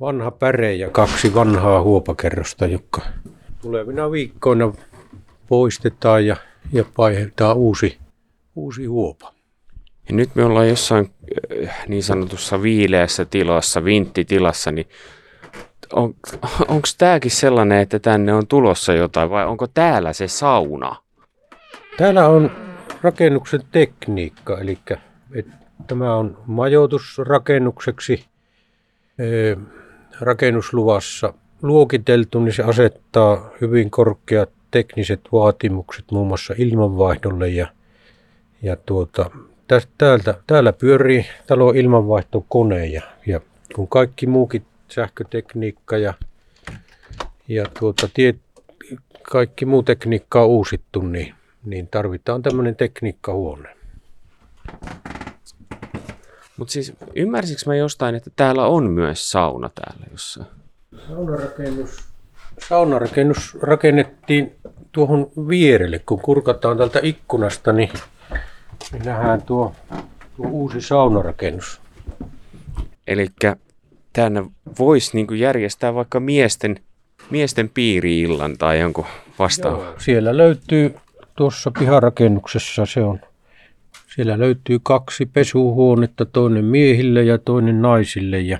vanha 0.00 0.30
päre 0.30 0.74
ja 0.74 0.90
kaksi 0.90 1.34
vanhaa 1.34 1.82
huopakerrosta, 1.82 2.66
jotka 2.66 3.02
tulevina 3.62 4.10
viikkoina 4.10 4.72
poistetaan 5.48 6.26
ja, 6.26 6.36
ja 6.72 6.84
vaihdetaan 6.98 7.56
uusi, 7.56 7.98
uusi 8.56 8.86
huopa. 8.86 9.32
Ja 10.08 10.14
nyt 10.14 10.30
me 10.34 10.44
ollaan 10.44 10.68
jossain 10.68 11.10
äh, 11.66 11.84
niin 11.88 12.02
sanotussa 12.02 12.62
viileässä 12.62 13.24
tilassa, 13.24 13.84
vinttitilassa, 13.84 14.72
niin 14.72 14.86
on, 15.92 16.14
onko 16.68 16.88
tämäkin 16.98 17.30
sellainen, 17.30 17.78
että 17.78 17.98
tänne 17.98 18.34
on 18.34 18.46
tulossa 18.46 18.92
jotain 18.92 19.30
vai 19.30 19.46
onko 19.46 19.66
täällä 19.66 20.12
se 20.12 20.28
sauna? 20.28 20.96
Täällä 21.96 22.28
on 22.28 22.50
rakennuksen 23.02 23.62
tekniikka, 23.72 24.58
eli 24.58 24.78
tämä 25.86 26.14
on 26.14 26.38
majoitusrakennukseksi 26.46 28.24
e, 29.18 29.56
rakennusluvassa 30.20 31.34
luokiteltu, 31.62 32.40
niin 32.40 32.52
se 32.52 32.62
asettaa 32.62 33.50
hyvin 33.60 33.90
korkeat 33.90 34.50
tekniset 34.70 35.20
vaatimukset 35.32 36.04
muun 36.12 36.26
muassa 36.26 36.54
ilmanvaihdolle 36.58 37.48
ja, 37.48 37.66
ja 38.66 38.76
tuota, 38.76 39.30
täältä, 39.98 40.34
täällä 40.46 40.72
pyörii 40.72 41.26
talo 41.46 41.70
ilmanvaihtokone 41.70 42.86
ja, 42.86 43.02
ja 43.26 43.40
kun 43.74 43.88
kaikki 43.88 44.26
muukin 44.26 44.66
sähkötekniikka 44.88 45.98
ja, 45.98 46.14
ja 47.48 47.64
tuota, 47.78 48.08
tie, 48.14 48.34
kaikki 49.22 49.64
muu 49.64 49.82
tekniikka 49.82 50.42
on 50.42 50.48
uusittu, 50.48 51.00
niin, 51.00 51.34
niin 51.64 51.88
tarvitaan 51.88 52.42
tämmöinen 52.42 52.76
tekniikkahuone. 52.76 53.76
Mutta 56.56 56.72
siis 56.72 56.92
ymmärsikö 57.14 57.60
mä 57.66 57.74
jostain, 57.74 58.14
että 58.14 58.30
täällä 58.36 58.66
on 58.66 58.90
myös 58.90 59.30
sauna 59.30 59.70
täällä 59.74 60.06
jossain? 60.10 60.46
Saunarakennus, 61.08 62.04
saunarakennus 62.68 63.58
rakennettiin 63.62 64.56
tuohon 64.92 65.30
vierelle, 65.48 65.98
kun 65.98 66.20
kurkataan 66.20 66.78
tältä 66.78 67.00
ikkunasta, 67.02 67.72
niin 67.72 67.90
me 68.92 68.98
nähdään 68.98 69.42
tuo, 69.42 69.74
tuo 70.36 70.46
uusi 70.48 70.80
saunarakennus. 70.80 71.80
Eli 73.06 73.26
tänne 74.12 74.44
voisi 74.78 75.10
niinku 75.14 75.34
järjestää 75.34 75.94
vaikka 75.94 76.20
miesten, 76.20 76.80
miesten 77.30 77.68
piiri-illan 77.68 78.58
tai 78.58 78.80
jonkun 78.80 79.06
vastaavan. 79.38 79.94
siellä 79.98 80.36
löytyy 80.36 80.94
tuossa 81.36 81.70
piharakennuksessa, 81.78 82.86
se 82.86 83.00
on, 83.00 83.20
siellä 84.14 84.38
löytyy 84.38 84.78
kaksi 84.82 85.26
pesuhuonetta, 85.26 86.24
toinen 86.24 86.64
miehille 86.64 87.22
ja 87.22 87.38
toinen 87.38 87.82
naisille. 87.82 88.40
Ja, 88.40 88.58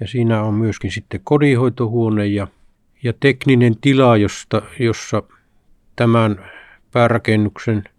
ja 0.00 0.08
siinä 0.08 0.42
on 0.42 0.54
myöskin 0.54 0.90
sitten 0.90 1.20
kodinhoitohuone 1.24 2.26
ja, 2.26 2.46
ja 3.02 3.12
tekninen 3.20 3.76
tila, 3.80 4.16
josta, 4.16 4.62
jossa 4.78 5.22
tämän 5.96 6.50
päärakennuksen– 6.92 7.84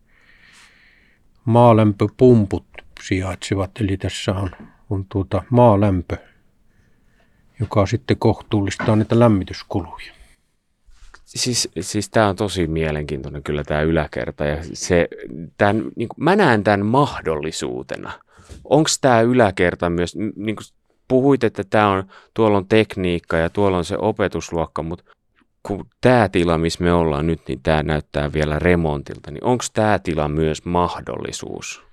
maalämpöpumput 1.45 2.65
sijaitsevat, 3.01 3.71
eli 3.80 3.97
tässä 3.97 4.34
on, 4.34 4.49
on 4.89 5.06
tuota 5.10 5.43
maalämpö, 5.49 6.17
joka 7.60 7.86
sitten 7.86 8.17
kohtuullistaa 8.17 8.95
niitä 8.95 9.19
lämmityskuluja. 9.19 10.13
Siis, 11.25 11.69
siis 11.82 12.10
tämä 12.10 12.27
on 12.27 12.36
tosi 12.36 12.67
mielenkiintoinen 12.67 13.43
kyllä 13.43 13.63
tämä 13.63 13.82
yläkerta 13.82 14.45
ja 14.45 14.58
se, 14.73 15.08
tämän, 15.58 15.75
niin 15.95 16.10
kuin, 16.10 16.23
mä 16.23 16.36
näen 16.36 16.63
tämän 16.63 16.86
mahdollisuutena. 16.86 18.12
Onko 18.63 18.89
tämä 19.01 19.21
yläkerta 19.21 19.89
myös, 19.89 20.15
niin 20.36 20.56
kuin 20.56 20.65
puhuit, 21.08 21.43
että 21.43 21.63
tämä 21.69 21.89
on, 21.89 22.04
tuolla 22.34 22.58
on 22.58 22.67
tekniikka 22.67 23.38
ja 23.38 23.49
tuolla 23.49 23.77
on 23.77 23.86
se 23.86 23.97
opetusluokka, 23.97 24.84
mutta 24.84 25.04
kun 25.63 25.86
tämä 26.02 26.30
tila, 26.30 26.58
missä 26.58 26.84
me 26.84 26.93
ollaan 26.93 27.28
nyt, 27.28 27.41
niin 27.47 27.60
tämä 27.63 27.84
näyttää 27.84 28.34
vielä 28.34 28.60
remontilta, 28.60 29.32
niin 29.32 29.43
onko 29.43 29.63
tämä 29.74 30.00
tila 30.00 30.28
myös 30.28 30.65
mahdollisuus? 30.65 31.84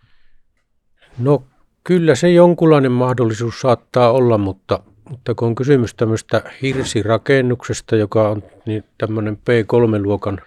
No 1.19 1.43
kyllä 1.85 2.15
se 2.15 2.31
jonkunlainen 2.31 2.93
mahdollisuus 2.93 3.61
saattaa 3.61 4.13
olla, 4.13 4.39
mutta, 4.39 4.81
mutta 5.11 5.35
kun 5.35 5.49
on 5.49 5.55
kysymys 5.55 5.95
tämmöistä 5.95 6.43
hirsirakennuksesta, 6.63 7.97
joka 7.97 8.29
on 8.29 8.43
niin 8.67 8.85
tämmöinen 8.99 9.37
P3-luokan... 9.37 10.41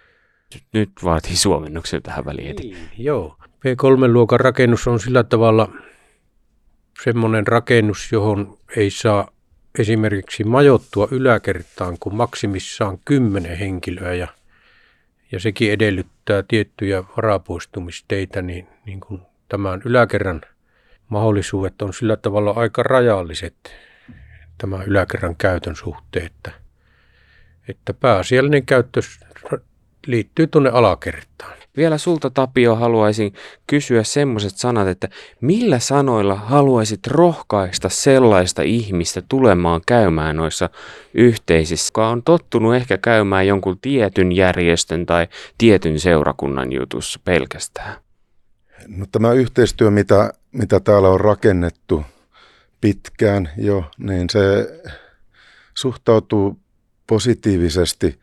Nyt 0.74 0.92
vaatii 1.04 1.36
suomennuksen 1.36 2.02
tähän 2.02 2.26
väliin 2.26 2.48
heti. 2.48 2.64
Niin, 2.64 2.78
joo. 2.98 3.38
P3-luokan 3.46 4.40
rakennus 4.40 4.88
on 4.88 5.00
sillä 5.00 5.24
tavalla 5.24 5.70
semmoinen 7.04 7.48
rakennus, 7.48 8.12
johon 8.12 8.58
ei 8.78 8.90
saa 8.90 9.31
esimerkiksi 9.80 10.44
majoittua 10.44 11.08
yläkertaan 11.12 11.98
kuin 12.00 12.16
maksimissaan 12.16 12.98
kymmenen 13.06 13.58
henkilöä 13.58 14.14
ja, 14.14 14.28
ja 15.32 15.40
sekin 15.40 15.72
edellyttää 15.72 16.44
tiettyjä 16.48 17.04
varapoistumisteitä, 17.18 18.42
niin, 18.42 18.68
niin 18.86 19.00
kuin 19.00 19.22
tämän 19.50 19.82
yläkerran 19.86 20.42
mahdollisuudet 21.10 21.82
on 21.82 21.94
sillä 21.94 22.18
tavalla 22.18 22.52
aika 22.52 22.84
rajalliset 22.84 23.56
tämä 24.58 24.84
yläkerran 24.84 25.36
käytön 25.36 25.76
suhteen, 25.76 26.26
että, 26.26 26.52
että 27.68 27.94
pääasiallinen 27.94 28.66
käyttö 28.66 29.02
liittyy 30.08 30.48
tuonne 30.48 30.70
alakertaan. 30.70 31.61
Vielä 31.78 31.98
sulta 31.98 32.30
Tapio 32.30 32.76
haluaisin 32.76 33.34
kysyä 33.68 34.04
semmoiset 34.04 34.58
sanat, 34.58 34.88
että 34.88 35.10
millä 35.42 35.80
sanoilla 35.80 36.36
haluaisit 36.36 37.08
rohkaista 37.08 37.90
sellaista 37.90 38.62
ihmistä 38.62 39.22
tulemaan 39.30 39.82
käymään 39.88 40.36
noissa 40.36 40.70
yhteisissä, 41.14 41.88
joka 41.90 42.10
on 42.10 42.24
tottunut 42.24 42.76
ehkä 42.76 42.98
käymään 42.98 43.48
jonkun 43.48 43.80
tietyn 43.80 44.32
järjestön 44.32 45.06
tai 45.06 45.28
tietyn 45.58 46.00
seurakunnan 46.00 46.72
jutussa 46.72 47.20
pelkästään? 47.26 47.96
No, 48.88 49.06
tämä 49.12 49.34
yhteistyö, 49.34 49.92
mitä, 49.92 50.34
mitä 50.52 50.80
täällä 50.80 51.10
on 51.10 51.20
rakennettu 51.20 52.04
pitkään 52.82 53.50
jo, 53.58 53.92
niin 53.98 54.30
se 54.30 54.68
suhtautuu 55.74 56.60
positiivisesti 57.08 58.20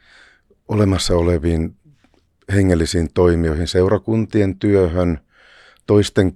olemassa 0.68 1.16
oleviin 1.16 1.77
hengellisiin 2.52 3.08
toimijoihin, 3.14 3.68
seurakuntien 3.68 4.58
työhön, 4.58 5.18
toisten 5.86 6.32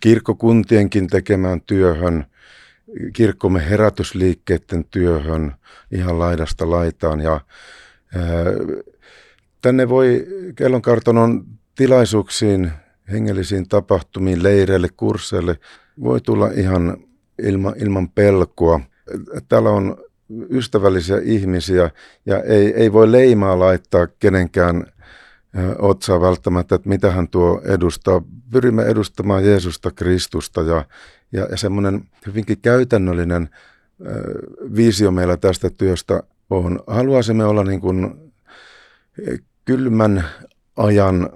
kirkkokuntienkin 0.00 1.06
tekemään 1.06 1.60
työhön, 1.60 2.24
kirkkomme 3.12 3.70
herätysliikkeiden 3.70 4.84
työhön 4.90 5.52
ihan 5.90 6.18
laidasta 6.18 6.70
laitaan. 6.70 7.20
Ja, 7.20 7.40
ää, 8.14 8.24
tänne 9.62 9.88
voi 9.88 10.26
kellonkartanon 10.56 11.44
tilaisuuksiin, 11.74 12.72
hengellisiin 13.12 13.68
tapahtumiin, 13.68 14.42
leireille, 14.42 14.88
kursseille, 14.96 15.58
voi 16.02 16.20
tulla 16.20 16.48
ihan 16.48 16.96
ilma, 17.42 17.72
ilman 17.76 18.08
pelkoa. 18.08 18.80
Täällä 19.48 19.70
on 19.70 19.96
ystävällisiä 20.50 21.20
ihmisiä 21.22 21.90
ja 22.26 22.42
ei, 22.42 22.74
ei 22.74 22.92
voi 22.92 23.12
leimaa 23.12 23.58
laittaa 23.58 24.06
kenenkään 24.06 24.86
otsaa 25.78 26.20
välttämättä, 26.20 26.74
että 26.74 26.88
mitä 26.88 27.10
hän 27.10 27.28
tuo 27.28 27.60
edustaa. 27.64 28.22
Pyrimme 28.50 28.82
edustamaan 28.82 29.44
Jeesusta 29.44 29.90
Kristusta 29.90 30.62
ja, 30.62 30.84
ja, 31.32 31.46
ja 31.50 31.56
semmoinen 31.56 32.04
hyvinkin 32.26 32.58
käytännöllinen 32.60 33.42
äh, 33.42 34.12
visio 34.76 35.10
meillä 35.10 35.36
tästä 35.36 35.70
työstä 35.70 36.22
on. 36.50 36.80
Haluaisimme 36.86 37.44
olla 37.44 37.64
niin 37.64 37.80
kuin 37.80 38.30
kylmän 39.64 40.24
ajan 40.76 41.30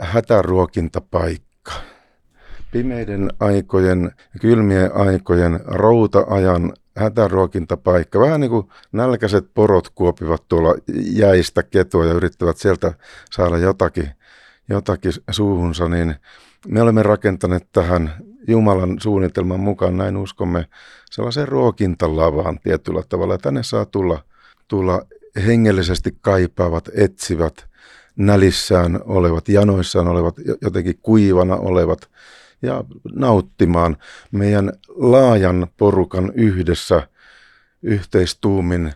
hätäruokintapaikka. 0.00 1.72
Pimeiden 2.72 3.30
aikojen, 3.40 4.12
kylmien 4.40 4.96
aikojen, 4.96 5.60
routa-ajan 5.66 6.72
hätäruokintapaikka. 6.96 8.20
Vähän 8.20 8.40
niin 8.40 8.50
kuin 8.50 8.68
nälkäiset 8.92 9.54
porot 9.54 9.88
kuopivat 9.88 10.42
tuolla 10.48 10.74
jäistä 11.12 11.62
ketoa 11.62 12.04
ja 12.04 12.12
yrittävät 12.12 12.56
sieltä 12.56 12.92
saada 13.30 13.58
jotakin, 13.58 14.10
jotakin 14.68 15.12
suuhunsa, 15.30 15.88
niin 15.88 16.14
me 16.68 16.82
olemme 16.82 17.02
rakentaneet 17.02 17.66
tähän 17.72 18.12
Jumalan 18.48 18.96
suunnitelman 19.00 19.60
mukaan, 19.60 19.96
näin 19.96 20.16
uskomme, 20.16 20.66
sellaisen 21.10 21.48
ruokintalavaan 21.48 22.58
tietyllä 22.58 23.02
tavalla. 23.08 23.38
Tänne 23.38 23.62
saa 23.62 23.84
tulla, 23.84 24.22
tulla 24.68 25.02
hengellisesti 25.46 26.18
kaipaavat, 26.20 26.88
etsivät, 26.94 27.66
nälissään 28.16 29.00
olevat, 29.04 29.48
janoissaan 29.48 30.08
olevat, 30.08 30.34
jotenkin 30.62 30.98
kuivana 31.02 31.56
olevat 31.56 32.10
ja 32.62 32.84
nauttimaan 33.14 33.96
meidän 34.30 34.72
laajan 34.88 35.66
porukan 35.76 36.32
yhdessä 36.34 37.08
yhteistuumin 37.82 38.92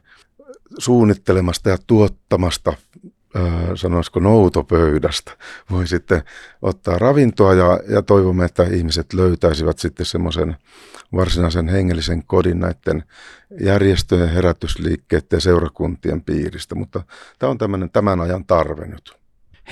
suunnittelemasta 0.79 1.71
ja 1.71 1.79
tuottamasta 1.87 2.73
sanoisiko 3.75 4.21
noutopöydästä. 4.21 5.33
Voi 5.71 5.87
sitten 5.87 6.23
ottaa 6.63 6.99
ravintoa 6.99 7.55
ja, 7.55 7.81
ja 7.89 8.03
toivomme, 8.03 8.45
että 8.45 8.63
ihmiset 8.63 9.13
löytäisivät 9.13 9.79
sitten 9.79 10.07
semmoisen 10.07 10.57
varsinaisen 11.13 11.69
hengellisen 11.69 12.25
kodin 12.25 12.61
näiden 12.61 13.05
järjestöjen, 13.61 14.29
herätysliikkeiden 14.29 15.27
ja 15.33 15.41
seurakuntien 15.41 16.23
piiristä. 16.23 16.75
Mutta 16.75 17.03
tämä 17.39 17.51
on 17.51 17.59
tämmöinen 17.59 17.91
tämän 17.91 18.21
ajan 18.21 18.45
tarve 18.45 18.87
nyt. 18.87 19.20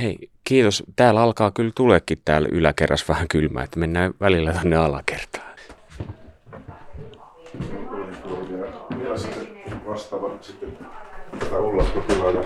Hei, 0.00 0.18
kiitos. 0.44 0.84
Täällä 0.96 1.22
alkaa 1.22 1.50
kyllä 1.50 1.72
tuleekin 1.74 2.18
täällä 2.24 2.48
yläkerras 2.52 3.08
vähän 3.08 3.28
kylmää, 3.28 3.64
että 3.64 3.78
mennään 3.78 4.14
välillä 4.20 4.52
tänne 4.52 4.76
alakertaan. 4.76 5.48
Vastaava 9.87 10.30
sitten 10.40 10.78
tätä 11.38 11.58
ullastotilaa. 11.58 12.44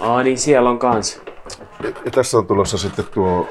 Aa 0.00 0.22
niin, 0.22 0.38
siellä 0.38 0.70
on 0.70 0.78
kans. 0.78 1.22
Ja, 1.82 1.88
ja 2.04 2.10
tässä 2.10 2.38
on 2.38 2.46
tulossa 2.46 2.78
sitten 2.78 3.04
tuo 3.14 3.48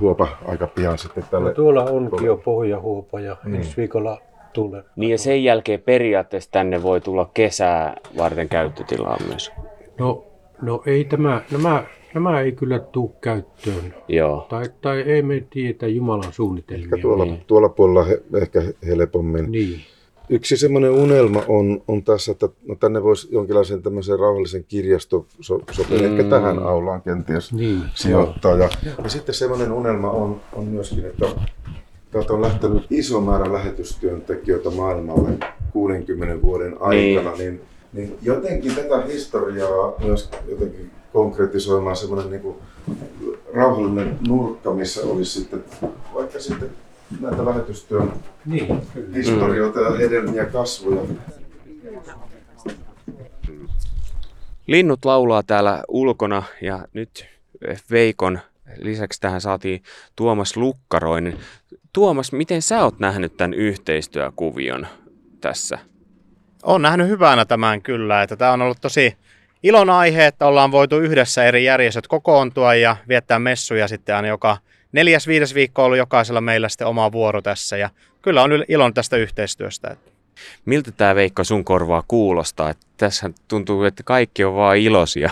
huopa 0.00 0.28
aika 0.48 0.66
pian 0.66 0.98
sitten 0.98 1.24
tälle. 1.30 1.48
No, 1.48 1.54
tuolla 1.54 1.84
onkin 1.84 2.26
jo 2.26 2.36
pohjahuopa 2.36 3.20
ja 3.20 3.36
mm. 3.44 3.54
ensi 3.54 3.76
viikolla 3.76 4.20
tulee. 4.52 4.82
Niin 4.96 5.10
ja 5.10 5.18
sen 5.18 5.44
jälkeen 5.44 5.80
periaatteessa 5.80 6.50
tänne 6.50 6.82
voi 6.82 7.00
tulla 7.00 7.30
kesää 7.34 7.96
varten 8.16 8.48
käyttötilaa 8.48 9.16
myös. 9.28 9.52
No, 9.98 10.24
no 10.62 10.82
ei 10.86 11.04
tämä, 11.04 11.42
nämä 11.50 11.84
Nämä 12.14 12.40
ei 12.40 12.52
kyllä 12.52 12.78
tule 12.78 13.10
käyttöön. 13.20 13.94
Joo. 14.08 14.46
Tai, 14.50 14.64
tai 14.80 15.00
ei 15.00 15.22
me 15.22 15.44
tiedä 15.50 15.86
Jumalan 15.86 16.32
suunnitelmia. 16.32 16.84
Ehkä 16.84 16.96
tuolla, 17.02 17.24
niin. 17.24 17.42
tuolla 17.46 17.68
puolella 17.68 18.04
he, 18.04 18.22
ehkä 18.42 18.62
helpommin. 18.86 19.52
Niin. 19.52 19.80
Yksi 20.32 20.56
semmoinen 20.56 20.90
unelma 20.90 21.42
on, 21.48 21.82
on 21.88 22.02
tässä, 22.02 22.32
että 22.32 22.48
no 22.68 22.74
tänne 22.74 23.02
voisi 23.02 23.28
jonkinlaisen 23.30 23.82
tämmöisen 23.82 24.18
rauhallisen 24.18 24.64
kirjasto 24.64 25.26
so, 25.40 25.60
sopia 25.70 25.98
mm. 25.98 26.04
ehkä 26.04 26.30
tähän 26.30 26.58
aulaan 26.58 27.02
kenties 27.02 27.52
niin. 27.52 27.82
sijoittaa. 27.94 28.56
Ja, 28.56 28.68
ja 29.02 29.08
sitten 29.08 29.34
semmoinen 29.34 29.72
unelma 29.72 30.10
on, 30.10 30.40
on 30.52 30.64
myöskin, 30.64 31.06
että 31.06 31.26
täältä 32.10 32.32
on 32.32 32.42
lähtenyt 32.42 32.86
iso 32.90 33.20
määrä 33.20 33.52
lähetystyöntekijöitä 33.52 34.70
maailmalle 34.70 35.30
60 35.72 36.42
vuoden 36.42 36.76
aikana, 36.80 37.36
niin, 37.36 37.38
niin, 37.38 37.60
niin 37.92 38.18
jotenkin 38.22 38.74
tätä 38.74 39.00
historiaa 39.06 39.94
myös 40.04 40.30
jotenkin 40.48 40.90
konkretisoimaan 41.12 41.96
semmoinen 41.96 42.30
niin 42.30 42.42
kuin 42.42 42.56
rauhallinen 43.54 44.18
nurkka, 44.28 44.74
missä 44.74 45.00
olisi 45.06 45.40
sitten 45.40 45.64
vaikka 46.14 46.40
sitten 46.40 46.70
näitä 47.20 47.44
lähetystyön 47.44 48.12
niin, 48.46 48.82
historioita 49.14 49.80
ja 49.80 49.90
hedelmiä 49.90 50.44
kasvuja. 50.44 51.00
Linnut 54.66 55.04
laulaa 55.04 55.42
täällä 55.42 55.84
ulkona 55.88 56.42
ja 56.62 56.86
nyt 56.92 57.26
Veikon 57.90 58.38
lisäksi 58.76 59.20
tähän 59.20 59.40
saatiin 59.40 59.82
Tuomas 60.16 60.56
Lukkaroinen. 60.56 61.38
Tuomas, 61.92 62.32
miten 62.32 62.62
sä 62.62 62.84
oot 62.84 62.98
nähnyt 62.98 63.36
tämän 63.36 63.54
yhteistyökuvion 63.54 64.86
tässä? 65.40 65.78
Olen 66.62 66.82
nähnyt 66.82 67.08
hyvänä 67.08 67.44
tämän 67.44 67.82
kyllä, 67.82 68.22
että 68.22 68.36
tämä 68.36 68.52
on 68.52 68.62
ollut 68.62 68.80
tosi 68.80 69.16
ilon 69.62 69.90
aihe, 69.90 70.26
että 70.26 70.46
ollaan 70.46 70.72
voitu 70.72 70.98
yhdessä 70.98 71.44
eri 71.44 71.64
järjestöt 71.64 72.06
kokoontua 72.06 72.74
ja 72.74 72.96
viettää 73.08 73.38
messuja 73.38 73.88
sitten 73.88 74.16
aina 74.16 74.28
joka 74.28 74.56
neljäs, 74.92 75.26
viides 75.26 75.54
viikko 75.54 75.84
ollut 75.84 75.98
jokaisella 75.98 76.40
meillä 76.40 76.68
sitten 76.68 76.86
oma 76.86 77.12
vuoro 77.12 77.42
tässä 77.42 77.76
ja 77.76 77.90
kyllä 78.22 78.42
on 78.42 78.50
ilon 78.68 78.94
tästä 78.94 79.16
yhteistyöstä. 79.16 79.96
Miltä 80.64 80.92
tämä 80.92 81.14
Veikka 81.14 81.44
sun 81.44 81.64
korvaa 81.64 82.04
kuulostaa? 82.08 82.70
Että 82.70 82.86
tässä 82.96 83.30
tuntuu, 83.48 83.84
että 83.84 84.02
kaikki 84.02 84.44
on 84.44 84.54
vaan 84.54 84.76
iloisia. 84.76 85.30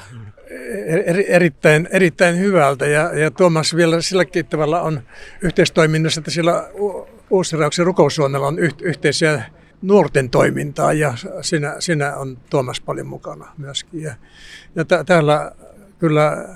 Er, 1.05 1.25
erittäin, 1.29 1.89
erittäin 1.93 2.39
hyvältä 2.39 2.87
ja, 2.87 3.19
ja 3.19 3.31
Tuomas 3.31 3.77
vielä 3.77 4.01
silläkin 4.01 4.47
tavalla 4.47 4.81
on 4.81 5.03
yhteistoiminnassa, 5.43 6.21
että 6.21 6.31
siellä 6.31 6.69
Uusirauksen 7.31 7.87
rukoussuonnella 7.87 8.47
on 8.47 8.59
yh, 8.59 8.75
yhteisiä 8.83 9.43
nuorten 9.83 10.31
toimintaa 10.31 10.93
ja 10.93 11.15
siinä, 11.43 11.77
siinä 11.79 12.17
on 12.17 12.39
Tuomas 12.51 12.81
paljon 12.81 13.07
mukana 13.07 13.53
myöskin. 13.59 14.03
Ja, 14.03 14.15
ja 14.75 14.85
t- 14.85 15.07
täällä 15.07 15.53
kyllä 15.99 16.49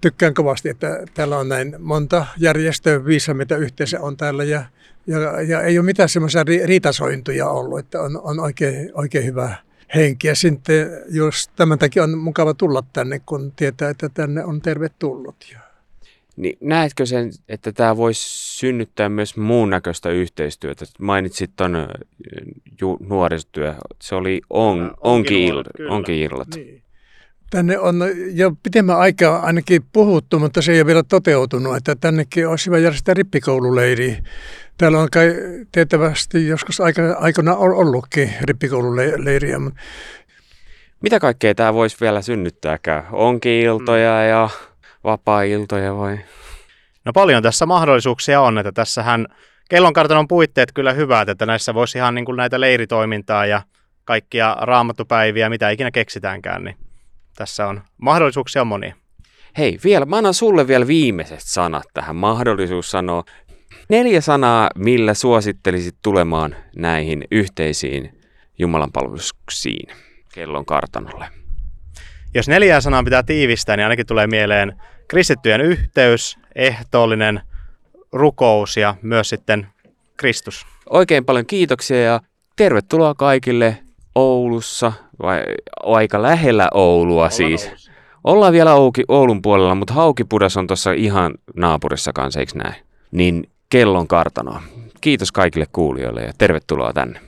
tykkään 0.00 0.34
kovasti, 0.34 0.68
että 0.68 1.04
täällä 1.14 1.38
on 1.38 1.48
näin 1.48 1.76
monta 1.78 2.26
järjestöä, 2.36 3.04
viisa 3.04 3.34
mitä 3.34 3.56
yhteensä 3.56 4.00
on 4.00 4.16
täällä 4.16 4.44
ja, 4.44 4.64
ja, 5.06 5.42
ja 5.42 5.60
ei 5.60 5.78
ole 5.78 5.86
mitään 5.86 6.08
semmoisia 6.08 6.44
riitasointuja 6.64 7.48
ollut, 7.48 7.78
että 7.78 8.00
on, 8.00 8.20
on 8.22 8.40
oikein, 8.40 8.90
oikein 8.94 9.24
hyvä 9.24 9.56
henki. 9.94 10.28
Ja 10.28 10.34
sitten 10.34 10.90
jos 11.08 11.50
tämän 11.56 11.78
takia 11.78 12.02
on 12.02 12.18
mukava 12.18 12.54
tulla 12.54 12.82
tänne, 12.92 13.20
kun 13.26 13.52
tietää, 13.52 13.90
että 13.90 14.08
tänne 14.08 14.44
on 14.44 14.60
tervetullut. 14.60 15.36
Ja 15.52 15.63
niin 16.36 16.58
näetkö 16.60 17.06
sen, 17.06 17.30
että 17.48 17.72
tämä 17.72 17.96
voisi 17.96 18.22
synnyttää 18.58 19.08
myös 19.08 19.36
muun 19.36 19.70
näköistä 19.70 20.10
yhteistyötä? 20.10 20.84
Mainitsit 20.98 21.50
tuon 21.56 21.88
ju- 22.80 22.98
nuorisotyö, 23.00 23.74
se 24.02 24.14
oli 24.14 24.40
on, 24.50 24.94
onkin, 25.00 25.38
illat. 25.38 25.66
Onkin 25.88 26.14
illat. 26.14 26.48
Niin. 26.54 26.82
Tänne 27.50 27.78
on 27.78 27.96
jo 28.32 28.52
pitemmän 28.62 28.98
aikaa 28.98 29.40
ainakin 29.40 29.82
puhuttu, 29.92 30.38
mutta 30.38 30.62
se 30.62 30.72
ei 30.72 30.78
ole 30.78 30.86
vielä 30.86 31.02
toteutunut, 31.02 31.76
että 31.76 31.96
tännekin 31.96 32.48
olisi 32.48 32.66
hyvä 32.66 32.78
järjestää 32.78 33.14
rippikoululeiri. 33.14 34.18
Täällä 34.78 34.98
on 34.98 35.08
kai 35.12 35.34
tietävästi 35.72 36.48
joskus 36.48 36.80
aika, 36.80 37.02
aikana 37.18 37.56
ollutkin 37.56 38.30
rippikoululeiriä. 38.40 39.60
Mitä 41.00 41.20
kaikkea 41.20 41.54
tämä 41.54 41.74
voisi 41.74 41.96
vielä 42.00 42.22
synnyttääkään? 42.22 43.06
Onkin 43.12 43.52
iltoja 43.52 44.48
mm. 44.60 44.73
Ja 45.04 45.10
vapaa-iltoja 45.10 45.96
vai? 45.96 46.18
No 47.04 47.12
paljon 47.12 47.42
tässä 47.42 47.66
mahdollisuuksia 47.66 48.40
on, 48.40 48.58
että 48.58 48.72
tässähän 48.72 49.26
kellonkartanon 49.70 50.28
puitteet 50.28 50.72
kyllä 50.72 50.92
hyvät, 50.92 51.28
että 51.28 51.46
näissä 51.46 51.74
voisi 51.74 51.98
ihan 51.98 52.14
niin 52.14 52.24
kuin 52.24 52.36
näitä 52.36 52.60
leiritoimintaa 52.60 53.46
ja 53.46 53.62
kaikkia 54.04 54.56
raamattupäiviä, 54.60 55.48
mitä 55.48 55.70
ikinä 55.70 55.90
keksitäänkään, 55.90 56.64
niin 56.64 56.76
tässä 57.36 57.66
on 57.66 57.82
mahdollisuuksia 57.98 58.64
monia. 58.64 58.94
Hei, 59.58 59.78
vielä, 59.84 60.06
mä 60.06 60.16
annan 60.16 60.34
sulle 60.34 60.68
vielä 60.68 60.86
viimeiset 60.86 61.40
sanat 61.40 61.84
tähän. 61.94 62.16
Mahdollisuus 62.16 62.90
sanoa 62.90 63.24
neljä 63.88 64.20
sanaa, 64.20 64.70
millä 64.74 65.14
suosittelisit 65.14 65.96
tulemaan 66.02 66.56
näihin 66.76 67.24
yhteisiin 67.30 68.20
Jumalanpalveluksiin 68.58 69.88
kellon 70.34 70.66
kartanolle. 70.66 71.28
Jos 72.34 72.48
neljää 72.48 72.80
sanaa 72.80 73.02
pitää 73.02 73.22
tiivistää, 73.22 73.76
niin 73.76 73.84
ainakin 73.84 74.06
tulee 74.06 74.26
mieleen 74.26 74.82
kristittyjen 75.08 75.60
yhteys, 75.60 76.38
ehtoollinen 76.54 77.40
rukous 78.12 78.76
ja 78.76 78.94
myös 79.02 79.28
sitten 79.28 79.66
Kristus. 80.16 80.66
Oikein 80.90 81.24
paljon 81.24 81.46
kiitoksia 81.46 82.02
ja 82.02 82.20
tervetuloa 82.56 83.14
kaikille 83.14 83.78
Oulussa, 84.14 84.92
vai 85.22 85.42
aika 85.82 86.22
lähellä 86.22 86.68
Oulua 86.74 87.30
siis. 87.30 87.70
Ollaan 88.24 88.52
vielä 88.52 88.74
Ouki, 88.74 89.04
Oulun 89.08 89.42
puolella, 89.42 89.74
mutta 89.74 89.94
Haukipudas 89.94 90.56
on 90.56 90.66
tuossa 90.66 90.92
ihan 90.92 91.34
naapurissa 91.56 92.12
kanssa, 92.12 92.40
eikö 92.40 92.52
näin? 92.54 92.74
Niin 93.10 93.48
kellon 93.70 94.08
kartanoa. 94.08 94.62
Kiitos 95.00 95.32
kaikille 95.32 95.66
kuulijoille 95.72 96.22
ja 96.22 96.32
tervetuloa 96.38 96.92
tänne. 96.92 97.20